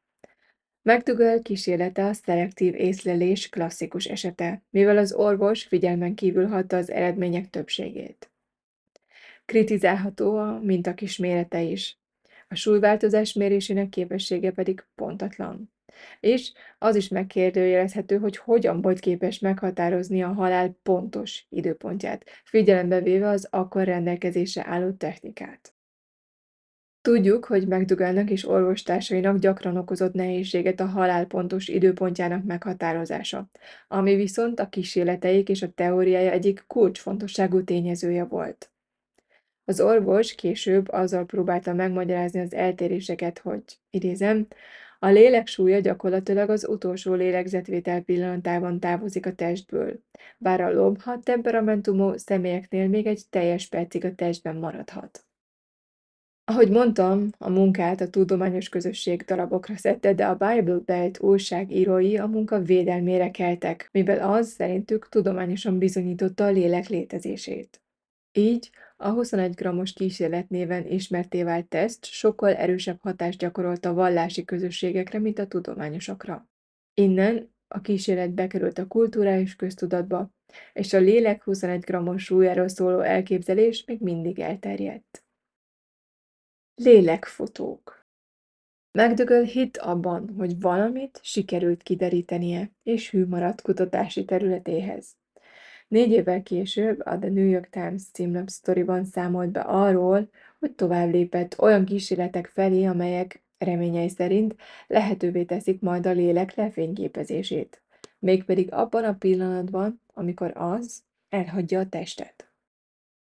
McDougall 0.82 1.42
kísérlete 1.42 2.06
a 2.06 2.14
szelektív 2.14 2.76
észlelés 2.76 3.50
klasszikus 3.50 4.06
esete, 4.06 4.62
mivel 4.70 4.98
az 4.98 5.14
orvos 5.14 5.64
figyelmen 5.64 6.16
kívül 6.16 6.48
hagyta 6.48 6.78
az 6.78 6.90
eredmények 6.90 7.50
többségét. 7.50 8.32
Kritizálható 9.46 10.38
a 10.38 10.60
mintakis 10.60 11.18
mérete 11.18 11.62
is. 11.62 11.98
A 12.48 12.56
súlyváltozás 12.56 13.34
mérésének 13.34 13.90
képessége 13.90 14.52
pedig 14.52 14.86
pontatlan. 14.96 15.75
És 16.20 16.52
az 16.78 16.96
is 16.96 17.08
megkérdőjelezhető, 17.08 18.18
hogy 18.18 18.38
hogyan 18.38 18.82
volt 18.82 19.00
képes 19.00 19.40
meghatározni 19.40 20.24
a 20.24 20.34
halál 20.34 20.78
pontos 20.84 21.46
időpontját, 21.50 22.26
figyelembe 22.44 23.02
véve 23.02 23.28
az 23.28 23.48
akkor 23.52 23.84
rendelkezésre 23.84 24.66
álló 24.68 24.92
technikát. 24.92 25.76
Tudjuk, 27.02 27.46
hogy 27.46 27.68
McDougallnak 27.68 28.30
és 28.30 28.48
orvostársainak 28.48 29.38
gyakran 29.38 29.78
okozott 29.78 30.14
nehézséget 30.14 30.80
a 30.80 30.86
halál 30.86 31.26
pontos 31.26 31.68
időpontjának 31.68 32.44
meghatározása, 32.44 33.50
ami 33.88 34.16
viszont 34.16 34.60
a 34.60 34.70
kísérleteik 34.70 35.50
és 35.50 35.62
a 35.62 35.72
teóriája 35.72 36.32
egyik 36.32 36.64
kulcsfontosságú 36.68 37.64
tényezője 37.64 38.24
volt. 38.24 38.72
Az 39.66 39.80
orvos 39.80 40.36
később 40.36 40.92
azzal 40.92 41.26
próbálta 41.26 41.74
megmagyarázni 41.74 42.40
az 42.40 42.54
eltéréseket, 42.54 43.40
hogy, 43.40 43.64
idézem, 43.90 44.48
a 45.06 45.10
lélek 45.10 45.48
súlya 45.48 45.80
gyakorlatilag 45.80 46.50
az 46.50 46.68
utolsó 46.68 47.14
lélegzetvétel 47.14 48.02
pillanatában 48.02 48.80
távozik 48.80 49.26
a 49.26 49.34
testből, 49.34 50.00
bár 50.38 50.62
a 50.62 50.74
lomha 50.74 51.20
temperamentumú 51.20 52.18
személyeknél 52.18 52.88
még 52.88 53.08
egy 53.08 53.22
teljes 53.30 53.68
percig 53.68 54.06
a 54.06 54.16
testben 54.16 54.56
maradhat. 54.56 55.26
Ahogy 56.46 56.70
mondtam, 56.70 57.30
a 57.38 57.50
munkát 57.50 58.02
a 58.02 58.10
tudományos 58.10 58.70
közösség 58.70 59.22
darabokra 59.22 59.78
szedte, 59.78 60.14
de 60.14 60.26
a 60.26 60.36
Bible 60.36 60.80
Belt 60.86 61.20
újságírói 61.20 62.18
a 62.18 62.28
munka 62.28 62.60
védelmére 62.62 63.32
keltek, 63.32 63.90
mivel 63.92 64.32
az 64.32 64.48
szerintük 64.48 65.10
tudományosan 65.10 65.78
bizonyította 65.78 66.46
a 66.46 66.52
lélek 66.52 66.88
létezését. 66.88 67.85
Így 68.38 68.70
a 68.98 69.10
21 69.10 69.54
grammos 69.54 69.94
kísérlet 69.94 70.50
néven 70.50 70.88
ismerté 70.88 71.44
vált 71.44 71.68
teszt 71.68 72.06
sokkal 72.06 72.56
erősebb 72.56 73.00
hatást 73.02 73.40
gyakorolt 73.40 73.86
a 73.86 73.94
vallási 73.94 74.44
közösségekre, 74.44 75.20
mint 75.20 75.40
a 75.40 75.48
tudományosokra. 75.48 76.50
Innen 76.94 77.54
a 77.68 77.82
kísérlet 77.82 78.34
bekerült 78.34 78.78
a 78.78 78.88
kulturális 78.88 79.56
köztudatba, 79.56 80.32
és 80.74 80.94
a 80.94 80.98
lélek 80.98 81.44
21 81.44 81.80
grammos 81.80 82.24
súlyáról 82.24 82.68
szóló 82.68 83.00
elképzelés 83.00 83.86
még 83.86 84.02
mindig 84.02 84.40
elterjedt. 84.40 85.26
Lélekfotók 86.76 88.06
McDougall 88.92 89.44
hitt 89.44 89.78
abban, 89.78 90.34
hogy 90.38 90.60
valamit 90.60 91.20
sikerült 91.24 91.84
kiderítenie, 91.84 92.72
és 92.84 93.10
hű 93.10 93.26
maradt 93.26 93.62
kutatási 93.62 94.26
területéhez. 94.26 95.18
Négy 95.88 96.12
évvel 96.12 96.44
később 96.44 97.00
a 97.00 97.20
The 97.20 97.30
New 97.30 97.48
York 97.48 97.70
Times 97.70 98.02
címlap 98.14 98.50
sztoriban 98.50 99.06
számolt 99.06 99.52
be 99.52 99.60
arról, 99.60 100.30
hogy 100.60 100.72
tovább 100.72 101.12
lépett 101.12 101.60
olyan 101.60 101.86
kísérletek 101.86 102.48
felé, 102.48 102.86
amelyek 102.86 103.44
reményei 103.58 104.10
szerint 104.10 104.56
lehetővé 104.88 105.44
teszik 105.44 105.82
majd 105.82 106.06
a 106.06 106.12
lélek 106.12 106.56
lefényképezését, 106.56 107.82
mégpedig 108.20 108.74
abban 108.74 109.04
a 109.04 109.14
pillanatban, 109.14 110.02
amikor 110.14 110.52
az 110.56 111.04
elhagyja 111.30 111.80
a 111.80 111.90
testet. 111.90 112.50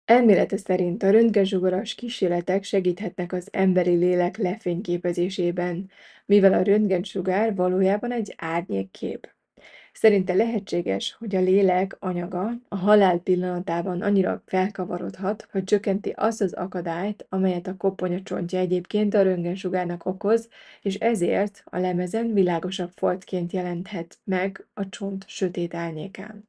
Elmélete 0.05 0.57
szerint 0.57 1.03
a 1.03 1.11
röntgenzsugaras 1.11 1.95
kísérletek 1.95 2.63
segíthetnek 2.63 3.33
az 3.33 3.49
emberi 3.53 3.95
lélek 3.95 4.37
lefényképezésében, 4.37 5.91
mivel 6.27 6.53
a 6.53 6.63
röntgensugár 6.63 7.55
valójában 7.55 8.13
egy 8.13 8.35
árnyékkép. 8.37 9.35
Szerinte 9.93 10.35
lehetséges, 10.35 11.17
hogy 11.19 11.37
a 11.37 11.41
lélek 11.41 11.97
anyaga 11.99 12.53
a 12.69 12.77
halál 12.77 13.19
pillanatában 13.19 14.03
annyira 14.03 14.43
felkavarodhat, 14.47 15.49
hogy 15.51 15.65
csökkenti 15.65 16.11
azt 16.17 16.41
az 16.41 16.53
akadályt, 16.53 17.27
amelyet 17.29 17.67
a 17.67 17.77
koponya 17.77 18.23
csontja 18.23 18.59
egyébként 18.59 19.15
a 19.15 19.23
röntgensugárnak 19.23 20.07
okoz, 20.07 20.49
és 20.83 20.95
ezért 20.95 21.63
a 21.65 21.79
lemezen 21.79 22.33
világosabb 22.33 22.91
foltként 22.95 23.53
jelenthet 23.53 24.19
meg 24.25 24.67
a 24.75 24.89
csont 24.89 25.25
sötét 25.29 25.75
árnyékán. 25.75 26.49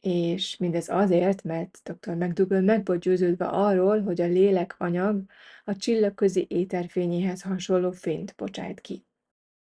És 0.00 0.56
mindez 0.56 0.88
azért, 0.88 1.44
mert 1.44 1.80
dr. 1.84 2.14
McDougall 2.14 2.60
meg 2.60 2.84
volt 2.84 3.00
győződve 3.00 3.44
arról, 3.44 4.00
hogy 4.02 4.20
a 4.20 4.26
lélek 4.26 4.74
anyag 4.78 5.22
a 5.64 5.76
csillagközi 5.76 6.46
éterfényéhez 6.48 7.42
hasonló 7.42 7.90
fényt 7.90 8.34
bocsájt 8.36 8.80
ki. 8.80 9.07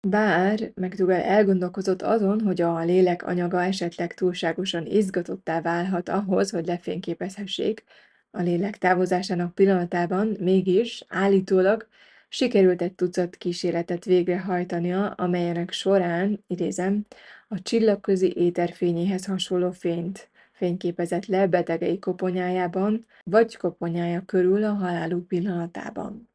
Bár 0.06 0.72
McDougall 0.74 1.20
elgondolkozott 1.20 2.02
azon, 2.02 2.40
hogy 2.40 2.60
a 2.60 2.84
lélek 2.84 3.26
anyaga 3.26 3.62
esetleg 3.62 4.14
túlságosan 4.14 4.86
izgatottá 4.86 5.60
válhat 5.60 6.08
ahhoz, 6.08 6.50
hogy 6.50 6.66
lefényképezhessék, 6.66 7.84
a 8.30 8.42
lélek 8.42 8.78
távozásának 8.78 9.54
pillanatában 9.54 10.36
mégis 10.40 11.04
állítólag 11.08 11.88
sikerült 12.28 12.82
egy 12.82 12.94
tucat 12.94 13.36
kísérletet 13.36 14.04
végrehajtania, 14.04 15.10
amelyenek 15.10 15.72
során, 15.72 16.44
idézem, 16.46 17.06
a 17.48 17.62
csillagközi 17.62 18.32
éterfényéhez 18.36 19.26
hasonló 19.26 19.70
fényt 19.70 20.30
fényképezett 20.52 21.26
le 21.26 21.46
betegei 21.46 21.98
koponyájában, 21.98 23.06
vagy 23.22 23.56
koponyája 23.56 24.22
körül 24.24 24.64
a 24.64 24.72
haláluk 24.72 25.28
pillanatában. 25.28 26.28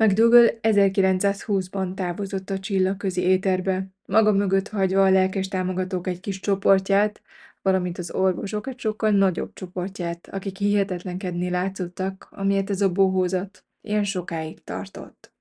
McDougall 0.00 0.58
1920-ban 0.62 1.94
távozott 1.94 2.50
a 2.50 2.58
csillagközi 2.58 3.20
éterbe, 3.22 3.86
maga 4.04 4.32
mögött 4.32 4.68
hagyva 4.68 5.04
a 5.04 5.10
lelkes 5.10 5.48
támogatók 5.48 6.06
egy 6.06 6.20
kis 6.20 6.40
csoportját, 6.40 7.22
valamint 7.62 7.98
az 7.98 8.10
orvosok 8.10 8.66
egy 8.66 8.78
sokkal 8.78 9.10
nagyobb 9.10 9.50
csoportját, 9.54 10.28
akik 10.28 10.56
hihetetlenkedni 10.56 11.50
látszottak, 11.50 12.28
amiért 12.30 12.70
ez 12.70 12.80
a 12.80 12.92
bohózat 12.92 13.64
ilyen 13.80 14.04
sokáig 14.04 14.64
tartott. 14.64 15.32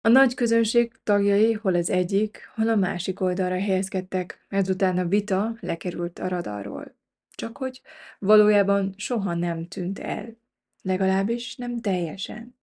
A 0.00 0.08
nagy 0.08 0.34
közönség 0.34 0.92
tagjai 1.02 1.52
hol 1.52 1.74
az 1.74 1.90
egyik, 1.90 2.50
hol 2.54 2.68
a 2.68 2.76
másik 2.76 3.20
oldalra 3.20 3.58
helyezkedtek, 3.58 4.46
ezután 4.48 4.98
a 4.98 5.08
vita 5.08 5.56
lekerült 5.60 6.18
a 6.18 6.28
radarról. 6.28 6.94
Csak 7.30 7.56
hogy 7.56 7.80
valójában 8.18 8.94
soha 8.96 9.34
nem 9.34 9.68
tűnt 9.68 9.98
el. 9.98 10.36
Legalábbis 10.82 11.56
nem 11.56 11.80
teljesen. 11.80 12.54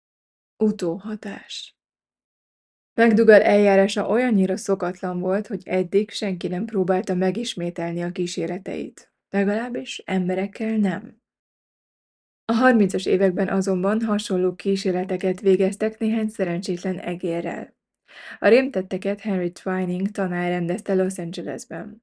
Utóhatás. 0.62 1.76
McDougall 2.94 3.40
eljárása 3.40 4.08
olyannyira 4.08 4.56
szokatlan 4.56 5.20
volt, 5.20 5.46
hogy 5.46 5.62
eddig 5.64 6.10
senki 6.10 6.48
nem 6.48 6.64
próbálta 6.64 7.14
megismételni 7.14 8.02
a 8.02 8.12
kíséreteit. 8.12 9.12
Legalábbis 9.30 9.98
emberekkel 9.98 10.76
nem. 10.76 11.20
A 12.44 12.52
30-as 12.52 13.06
években 13.06 13.48
azonban 13.48 14.02
hasonló 14.02 14.54
kísérleteket 14.54 15.40
végeztek 15.40 15.98
néhány 15.98 16.28
szerencsétlen 16.28 16.98
egérrel. 16.98 17.76
A 18.38 18.48
rémtetteket 18.48 19.20
Henry 19.20 19.52
Twining 19.52 20.10
tanár 20.10 20.48
rendezte 20.50 20.94
Los 20.94 21.18
Angelesben. 21.18 22.02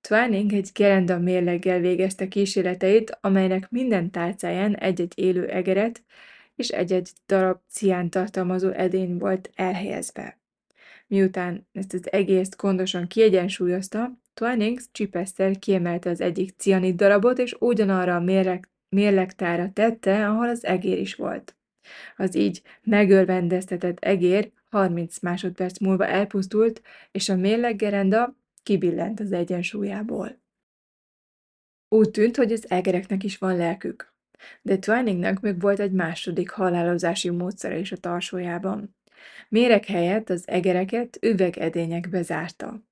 Twining 0.00 0.52
egy 0.52 0.70
gerenda 0.74 1.18
mérleggel 1.18 1.80
végezte 1.80 2.28
kísérleteit, 2.28 3.18
amelynek 3.20 3.70
minden 3.70 4.10
tálcáján 4.10 4.74
egy-egy 4.74 5.12
élő 5.18 5.46
egeret 5.46 6.04
és 6.56 6.68
egy-egy 6.68 7.10
darab 7.26 7.60
cián 7.68 8.10
tartalmazó 8.10 8.68
edény 8.68 9.18
volt 9.18 9.50
elhelyezve. 9.54 10.38
Miután 11.06 11.66
ezt 11.72 11.92
az 11.92 12.12
egészt 12.12 12.56
gondosan 12.56 13.06
kiegyensúlyozta, 13.06 14.18
Twining 14.34 14.80
csipesztel 14.92 15.58
kiemelte 15.58 16.10
az 16.10 16.20
egyik 16.20 16.54
cianid 16.56 16.96
darabot, 16.96 17.38
és 17.38 17.56
ugyanarra 17.58 18.14
a 18.14 18.20
mérleg 18.20 18.68
mérlegtára 18.88 19.72
tette, 19.72 20.28
ahol 20.28 20.48
az 20.48 20.64
egér 20.64 20.98
is 20.98 21.14
volt. 21.14 21.56
Az 22.16 22.34
így 22.34 22.62
megörvendeztetett 22.82 23.98
egér 23.98 24.52
30 24.70 25.18
másodperc 25.18 25.78
múlva 25.78 26.06
elpusztult, 26.06 26.82
és 27.10 27.28
a 27.28 27.36
mérleggerenda 27.36 28.36
kibillent 28.62 29.20
az 29.20 29.32
egyensúlyából. 29.32 30.40
Úgy 31.88 32.10
tűnt, 32.10 32.36
hogy 32.36 32.52
az 32.52 32.70
egereknek 32.70 33.24
is 33.24 33.38
van 33.38 33.56
lelkük. 33.56 34.15
De 34.62 34.78
Twiningnek 34.78 35.40
még 35.40 35.60
volt 35.60 35.80
egy 35.80 35.92
második 35.92 36.50
halálozási 36.50 37.30
módszere 37.30 37.78
is 37.78 37.92
a 37.92 37.96
tarsójában. 37.96 38.96
Méreg 39.48 39.84
helyett 39.84 40.30
az 40.30 40.48
egereket 40.48 41.18
üvegedényekbe 41.20 42.22
zárta. 42.22 42.82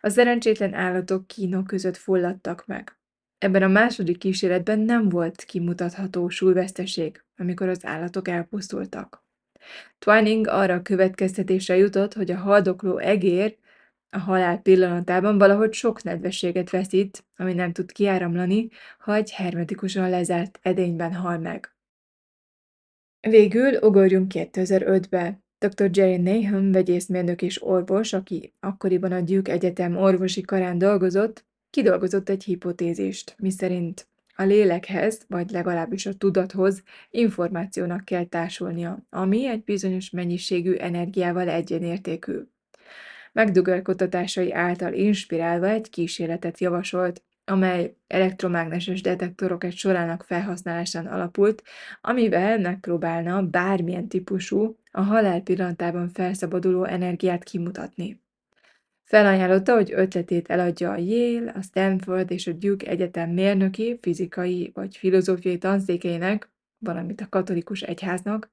A 0.00 0.08
szerencsétlen 0.08 0.74
állatok 0.74 1.26
kínok 1.26 1.66
között 1.66 1.96
fulladtak 1.96 2.66
meg. 2.66 2.96
Ebben 3.38 3.62
a 3.62 3.68
második 3.68 4.18
kísérletben 4.18 4.78
nem 4.78 5.08
volt 5.08 5.44
kimutatható 5.44 6.28
súlyveszteség, 6.28 7.24
amikor 7.36 7.68
az 7.68 7.84
állatok 7.84 8.28
elpusztultak. 8.28 9.24
Twining 9.98 10.46
arra 10.46 10.74
a 10.74 10.82
következtetésre 10.82 11.76
jutott, 11.76 12.14
hogy 12.14 12.30
a 12.30 12.36
haldokló 12.36 12.98
egér 12.98 13.56
a 14.10 14.18
halál 14.18 14.58
pillanatában 14.58 15.38
valahogy 15.38 15.72
sok 15.72 16.02
nedvességet 16.02 16.70
veszít, 16.70 17.24
ami 17.36 17.52
nem 17.52 17.72
tud 17.72 17.92
kiáramlani, 17.92 18.68
ha 18.98 19.14
egy 19.14 19.30
hermetikusan 19.30 20.10
lezárt 20.10 20.58
edényben 20.62 21.14
hal 21.14 21.38
meg. 21.38 21.74
Végül 23.20 23.82
ugorjunk 23.82 24.32
2005-be. 24.34 25.42
Dr. 25.58 25.90
Jerry 25.92 26.16
Nahum, 26.16 26.72
vegyészmérnök 26.72 27.42
és 27.42 27.62
orvos, 27.62 28.12
aki 28.12 28.54
akkoriban 28.60 29.12
a 29.12 29.20
Duke 29.20 29.52
Egyetem 29.52 29.96
orvosi 29.96 30.40
karán 30.40 30.78
dolgozott, 30.78 31.48
Kidolgozott 31.70 32.28
egy 32.28 32.44
hipotézist, 32.44 33.34
miszerint 33.38 34.08
a 34.34 34.42
lélekhez, 34.42 35.24
vagy 35.28 35.50
legalábbis 35.50 36.06
a 36.06 36.14
tudathoz 36.14 36.82
információnak 37.10 38.04
kell 38.04 38.24
társulnia, 38.24 39.06
ami 39.10 39.46
egy 39.46 39.64
bizonyos 39.64 40.10
mennyiségű 40.10 40.74
energiával 40.74 41.48
egyenértékű. 41.48 42.38
McDougall 43.32 43.82
által 44.52 44.92
inspirálva 44.92 45.68
egy 45.68 45.90
kísérletet 45.90 46.60
javasolt, 46.60 47.22
amely 47.44 47.96
elektromágneses 48.06 49.00
detektorok 49.00 49.64
egy 49.64 49.76
sorának 49.76 50.22
felhasználásán 50.22 51.06
alapult, 51.06 51.62
amivel 52.00 52.58
megpróbálna 52.58 53.42
bármilyen 53.42 54.08
típusú, 54.08 54.78
a 54.90 55.00
halál 55.00 55.40
pillanatában 55.40 56.08
felszabaduló 56.08 56.84
energiát 56.84 57.44
kimutatni. 57.44 58.20
Felajánlotta, 59.04 59.74
hogy 59.74 59.92
ötletét 59.92 60.48
eladja 60.50 60.90
a 60.90 60.96
Yale, 60.96 61.50
a 61.50 61.62
Stanford 61.62 62.30
és 62.30 62.46
a 62.46 62.52
Duke 62.52 62.86
Egyetem 62.86 63.30
mérnöki, 63.30 63.98
fizikai 64.00 64.70
vagy 64.74 64.96
filozófiai 64.96 65.58
tanszékeinek, 65.58 66.50
valamint 66.78 67.20
a 67.20 67.28
katolikus 67.28 67.82
egyháznak, 67.82 68.50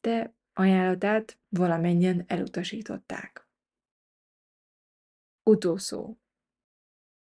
de 0.00 0.32
ajánlatát 0.52 1.38
valamennyien 1.48 2.24
elutasították. 2.26 3.43
Utószó 5.50 6.16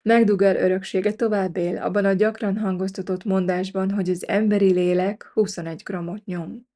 McDougall 0.03 0.57
öröksége 0.57 1.13
tovább 1.13 1.57
él 1.57 1.77
abban 1.77 2.05
a 2.05 2.13
gyakran 2.13 2.59
hangoztatott 2.59 3.25
mondásban, 3.25 3.91
hogy 3.91 4.11
az 4.11 4.29
emberi 4.29 4.73
lélek 4.73 5.31
21 5.35 5.83
grammot 5.83 6.25
nyom. 6.25 6.67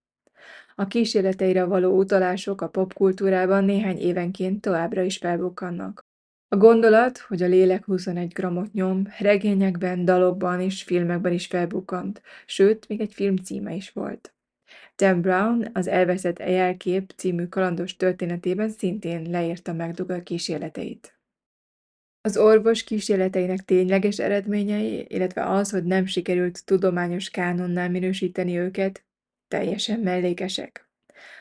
A 0.75 0.87
kísérleteire 0.87 1.65
való 1.65 1.99
utalások 1.99 2.61
a 2.61 2.69
popkultúrában 2.69 3.65
néhány 3.65 3.99
évenként 3.99 4.61
továbbra 4.61 5.03
is 5.03 5.17
felbukkannak. 5.17 6.01
A 6.49 6.57
gondolat, 6.57 7.19
hogy 7.19 7.43
a 7.43 7.47
lélek 7.47 7.85
21 7.85 8.33
grammot 8.33 8.73
nyom, 8.73 9.03
regényekben, 9.19 10.05
dalokban 10.05 10.61
és 10.61 10.83
filmekben 10.83 11.33
is 11.33 11.47
felbukkant, 11.47 12.23
sőt, 12.47 12.89
még 12.89 13.01
egy 13.01 13.13
film 13.13 13.37
címe 13.37 13.75
is 13.75 13.91
volt. 13.91 14.35
Dan 14.97 15.21
Brown 15.21 15.71
az 15.73 15.87
Elveszett 15.87 16.39
jelkép 16.39 17.13
című 17.17 17.47
kalandos 17.47 17.97
történetében 17.97 18.69
szintén 18.69 19.31
leírta 19.31 19.73
McDougall 19.73 20.23
kísérleteit. 20.23 21.16
Az 22.27 22.37
orvos 22.37 22.85
kísérleteinek 22.85 23.65
tényleges 23.65 24.19
eredményei, 24.19 25.07
illetve 25.09 25.51
az, 25.51 25.71
hogy 25.71 25.85
nem 25.85 26.07
sikerült 26.07 26.65
tudományos 26.65 27.31
kánonnál 27.31 27.91
minősíteni 27.91 28.59
őket, 28.59 29.05
teljesen 29.49 30.01
mellékesek. 30.01 30.89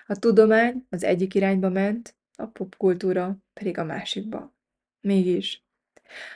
A 0.08 0.20
tudomány 0.20 0.86
az 0.90 1.04
egyik 1.04 1.34
irányba 1.34 1.70
ment, 1.70 2.16
a 2.36 2.46
popkultúra 2.46 3.38
pedig 3.54 3.78
a 3.78 3.84
másikba. 3.84 4.56
Mégis, 5.02 5.66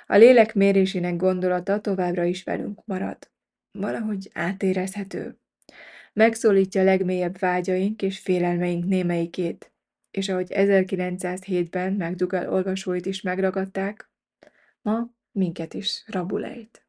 a 0.07 0.15
lélek 0.15 0.53
mérésének 0.53 1.15
gondolata 1.15 1.81
továbbra 1.81 2.23
is 2.23 2.43
velünk 2.43 2.85
marad. 2.85 3.17
Valahogy 3.71 4.29
átérezhető. 4.33 5.37
Megszólítja 6.13 6.83
legmélyebb 6.83 7.37
vágyaink 7.37 8.01
és 8.01 8.19
félelmeink 8.19 8.85
némeikét, 8.85 9.71
és 10.11 10.29
ahogy 10.29 10.47
1907-ben 10.49 11.93
McDougall 11.93 12.47
olvasóit 12.47 13.05
is 13.05 13.21
megragadták, 13.21 14.09
ma 14.81 15.09
minket 15.31 15.73
is 15.73 16.03
rabulejt. 16.07 16.83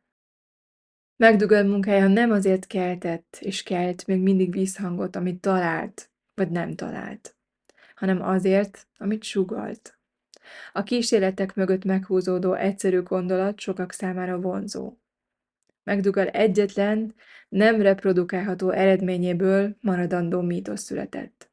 McDougall 1.17 1.65
munkája 1.65 2.09
nem 2.09 2.31
azért 2.31 2.67
keltett 2.67 3.39
és 3.41 3.63
kelt 3.63 4.07
még 4.07 4.21
mindig 4.21 4.53
visszhangot, 4.53 5.17
amit 5.17 5.41
talált, 5.41 6.11
vagy 6.35 6.51
nem 6.51 6.75
talált, 6.75 7.37
hanem 7.95 8.23
azért, 8.23 8.87
amit 8.97 9.23
sugalt. 9.23 9.99
A 10.73 10.83
kísérletek 10.83 11.55
mögött 11.55 11.85
meghúzódó 11.85 12.53
egyszerű 12.53 13.03
gondolat 13.03 13.61
sokak 13.61 13.93
számára 13.93 14.41
vonzó. 14.41 14.97
McDougall 15.83 16.27
egyetlen, 16.27 17.15
nem 17.49 17.81
reprodukálható 17.81 18.71
eredményéből 18.71 19.77
maradandó 19.81 20.41
mítosz 20.41 20.83
született. 20.83 21.51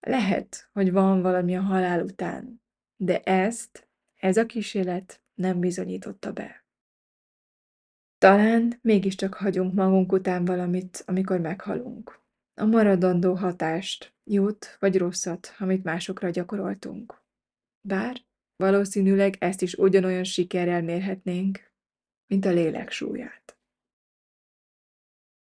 Lehet, 0.00 0.68
hogy 0.72 0.92
van 0.92 1.22
valami 1.22 1.56
a 1.56 1.60
halál 1.60 2.02
után, 2.02 2.62
de 2.96 3.20
ezt, 3.20 3.87
ez 4.18 4.36
a 4.36 4.46
kísérlet 4.46 5.22
nem 5.34 5.60
bizonyította 5.60 6.32
be. 6.32 6.66
Talán 8.18 8.78
mégiscsak 8.82 9.34
hagyunk 9.34 9.74
magunk 9.74 10.12
után 10.12 10.44
valamit, 10.44 11.02
amikor 11.06 11.40
meghalunk. 11.40 12.20
A 12.54 12.64
maradandó 12.64 13.34
hatást, 13.34 14.14
jót 14.24 14.76
vagy 14.80 14.98
rosszat, 14.98 15.54
amit 15.58 15.84
másokra 15.84 16.30
gyakoroltunk. 16.30 17.22
Bár 17.80 18.20
valószínűleg 18.56 19.36
ezt 19.38 19.62
is 19.62 19.74
ugyanolyan 19.74 20.24
sikerrel 20.24 20.82
mérhetnénk, 20.82 21.72
mint 22.26 22.44
a 22.44 22.50
lélek 22.50 22.90
súlyát. 22.90 23.58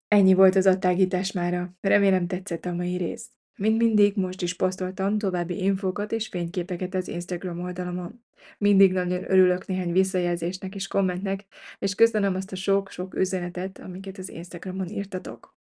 Ennyi 0.09 0.35
volt 0.35 0.55
az 0.55 0.67
attágítás 0.67 1.33
mára, 1.33 1.77
remélem 1.81 2.27
tetszett 2.27 2.65
a 2.65 2.75
mai 2.75 2.97
rész. 2.97 3.31
Mint 3.57 3.79
mindig, 3.79 4.17
most 4.17 4.43
is 4.43 4.55
posztoltam 4.55 5.19
további 5.19 5.63
infókat 5.63 6.13
és 6.13 6.29
fényképeket 6.29 6.95
az 6.95 7.09
Instagram 7.09 7.61
oldalamon. 7.61 8.23
Mindig 8.59 8.93
nagyon 8.93 9.31
örülök 9.31 9.67
néhány 9.67 9.93
visszajelzésnek 9.93 10.75
és 10.75 10.87
kommentnek, 10.87 11.45
és 11.79 11.95
köszönöm 11.95 12.35
azt 12.35 12.53
a 12.53 12.57
sok-sok 12.57 13.15
üzenetet, 13.15 13.79
amiket 13.79 14.19
az 14.19 14.29
Instagramon 14.29 14.89
írtatok. 14.89 15.57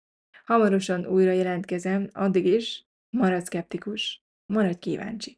Hamarosan 0.46 1.06
újra 1.06 1.32
jelentkezem, 1.32 2.10
addig 2.12 2.46
is 2.46 2.86
maradj 3.10 3.46
szkeptikus, 3.46 4.24
maradj 4.46 4.80
kíváncsi. 4.80 5.38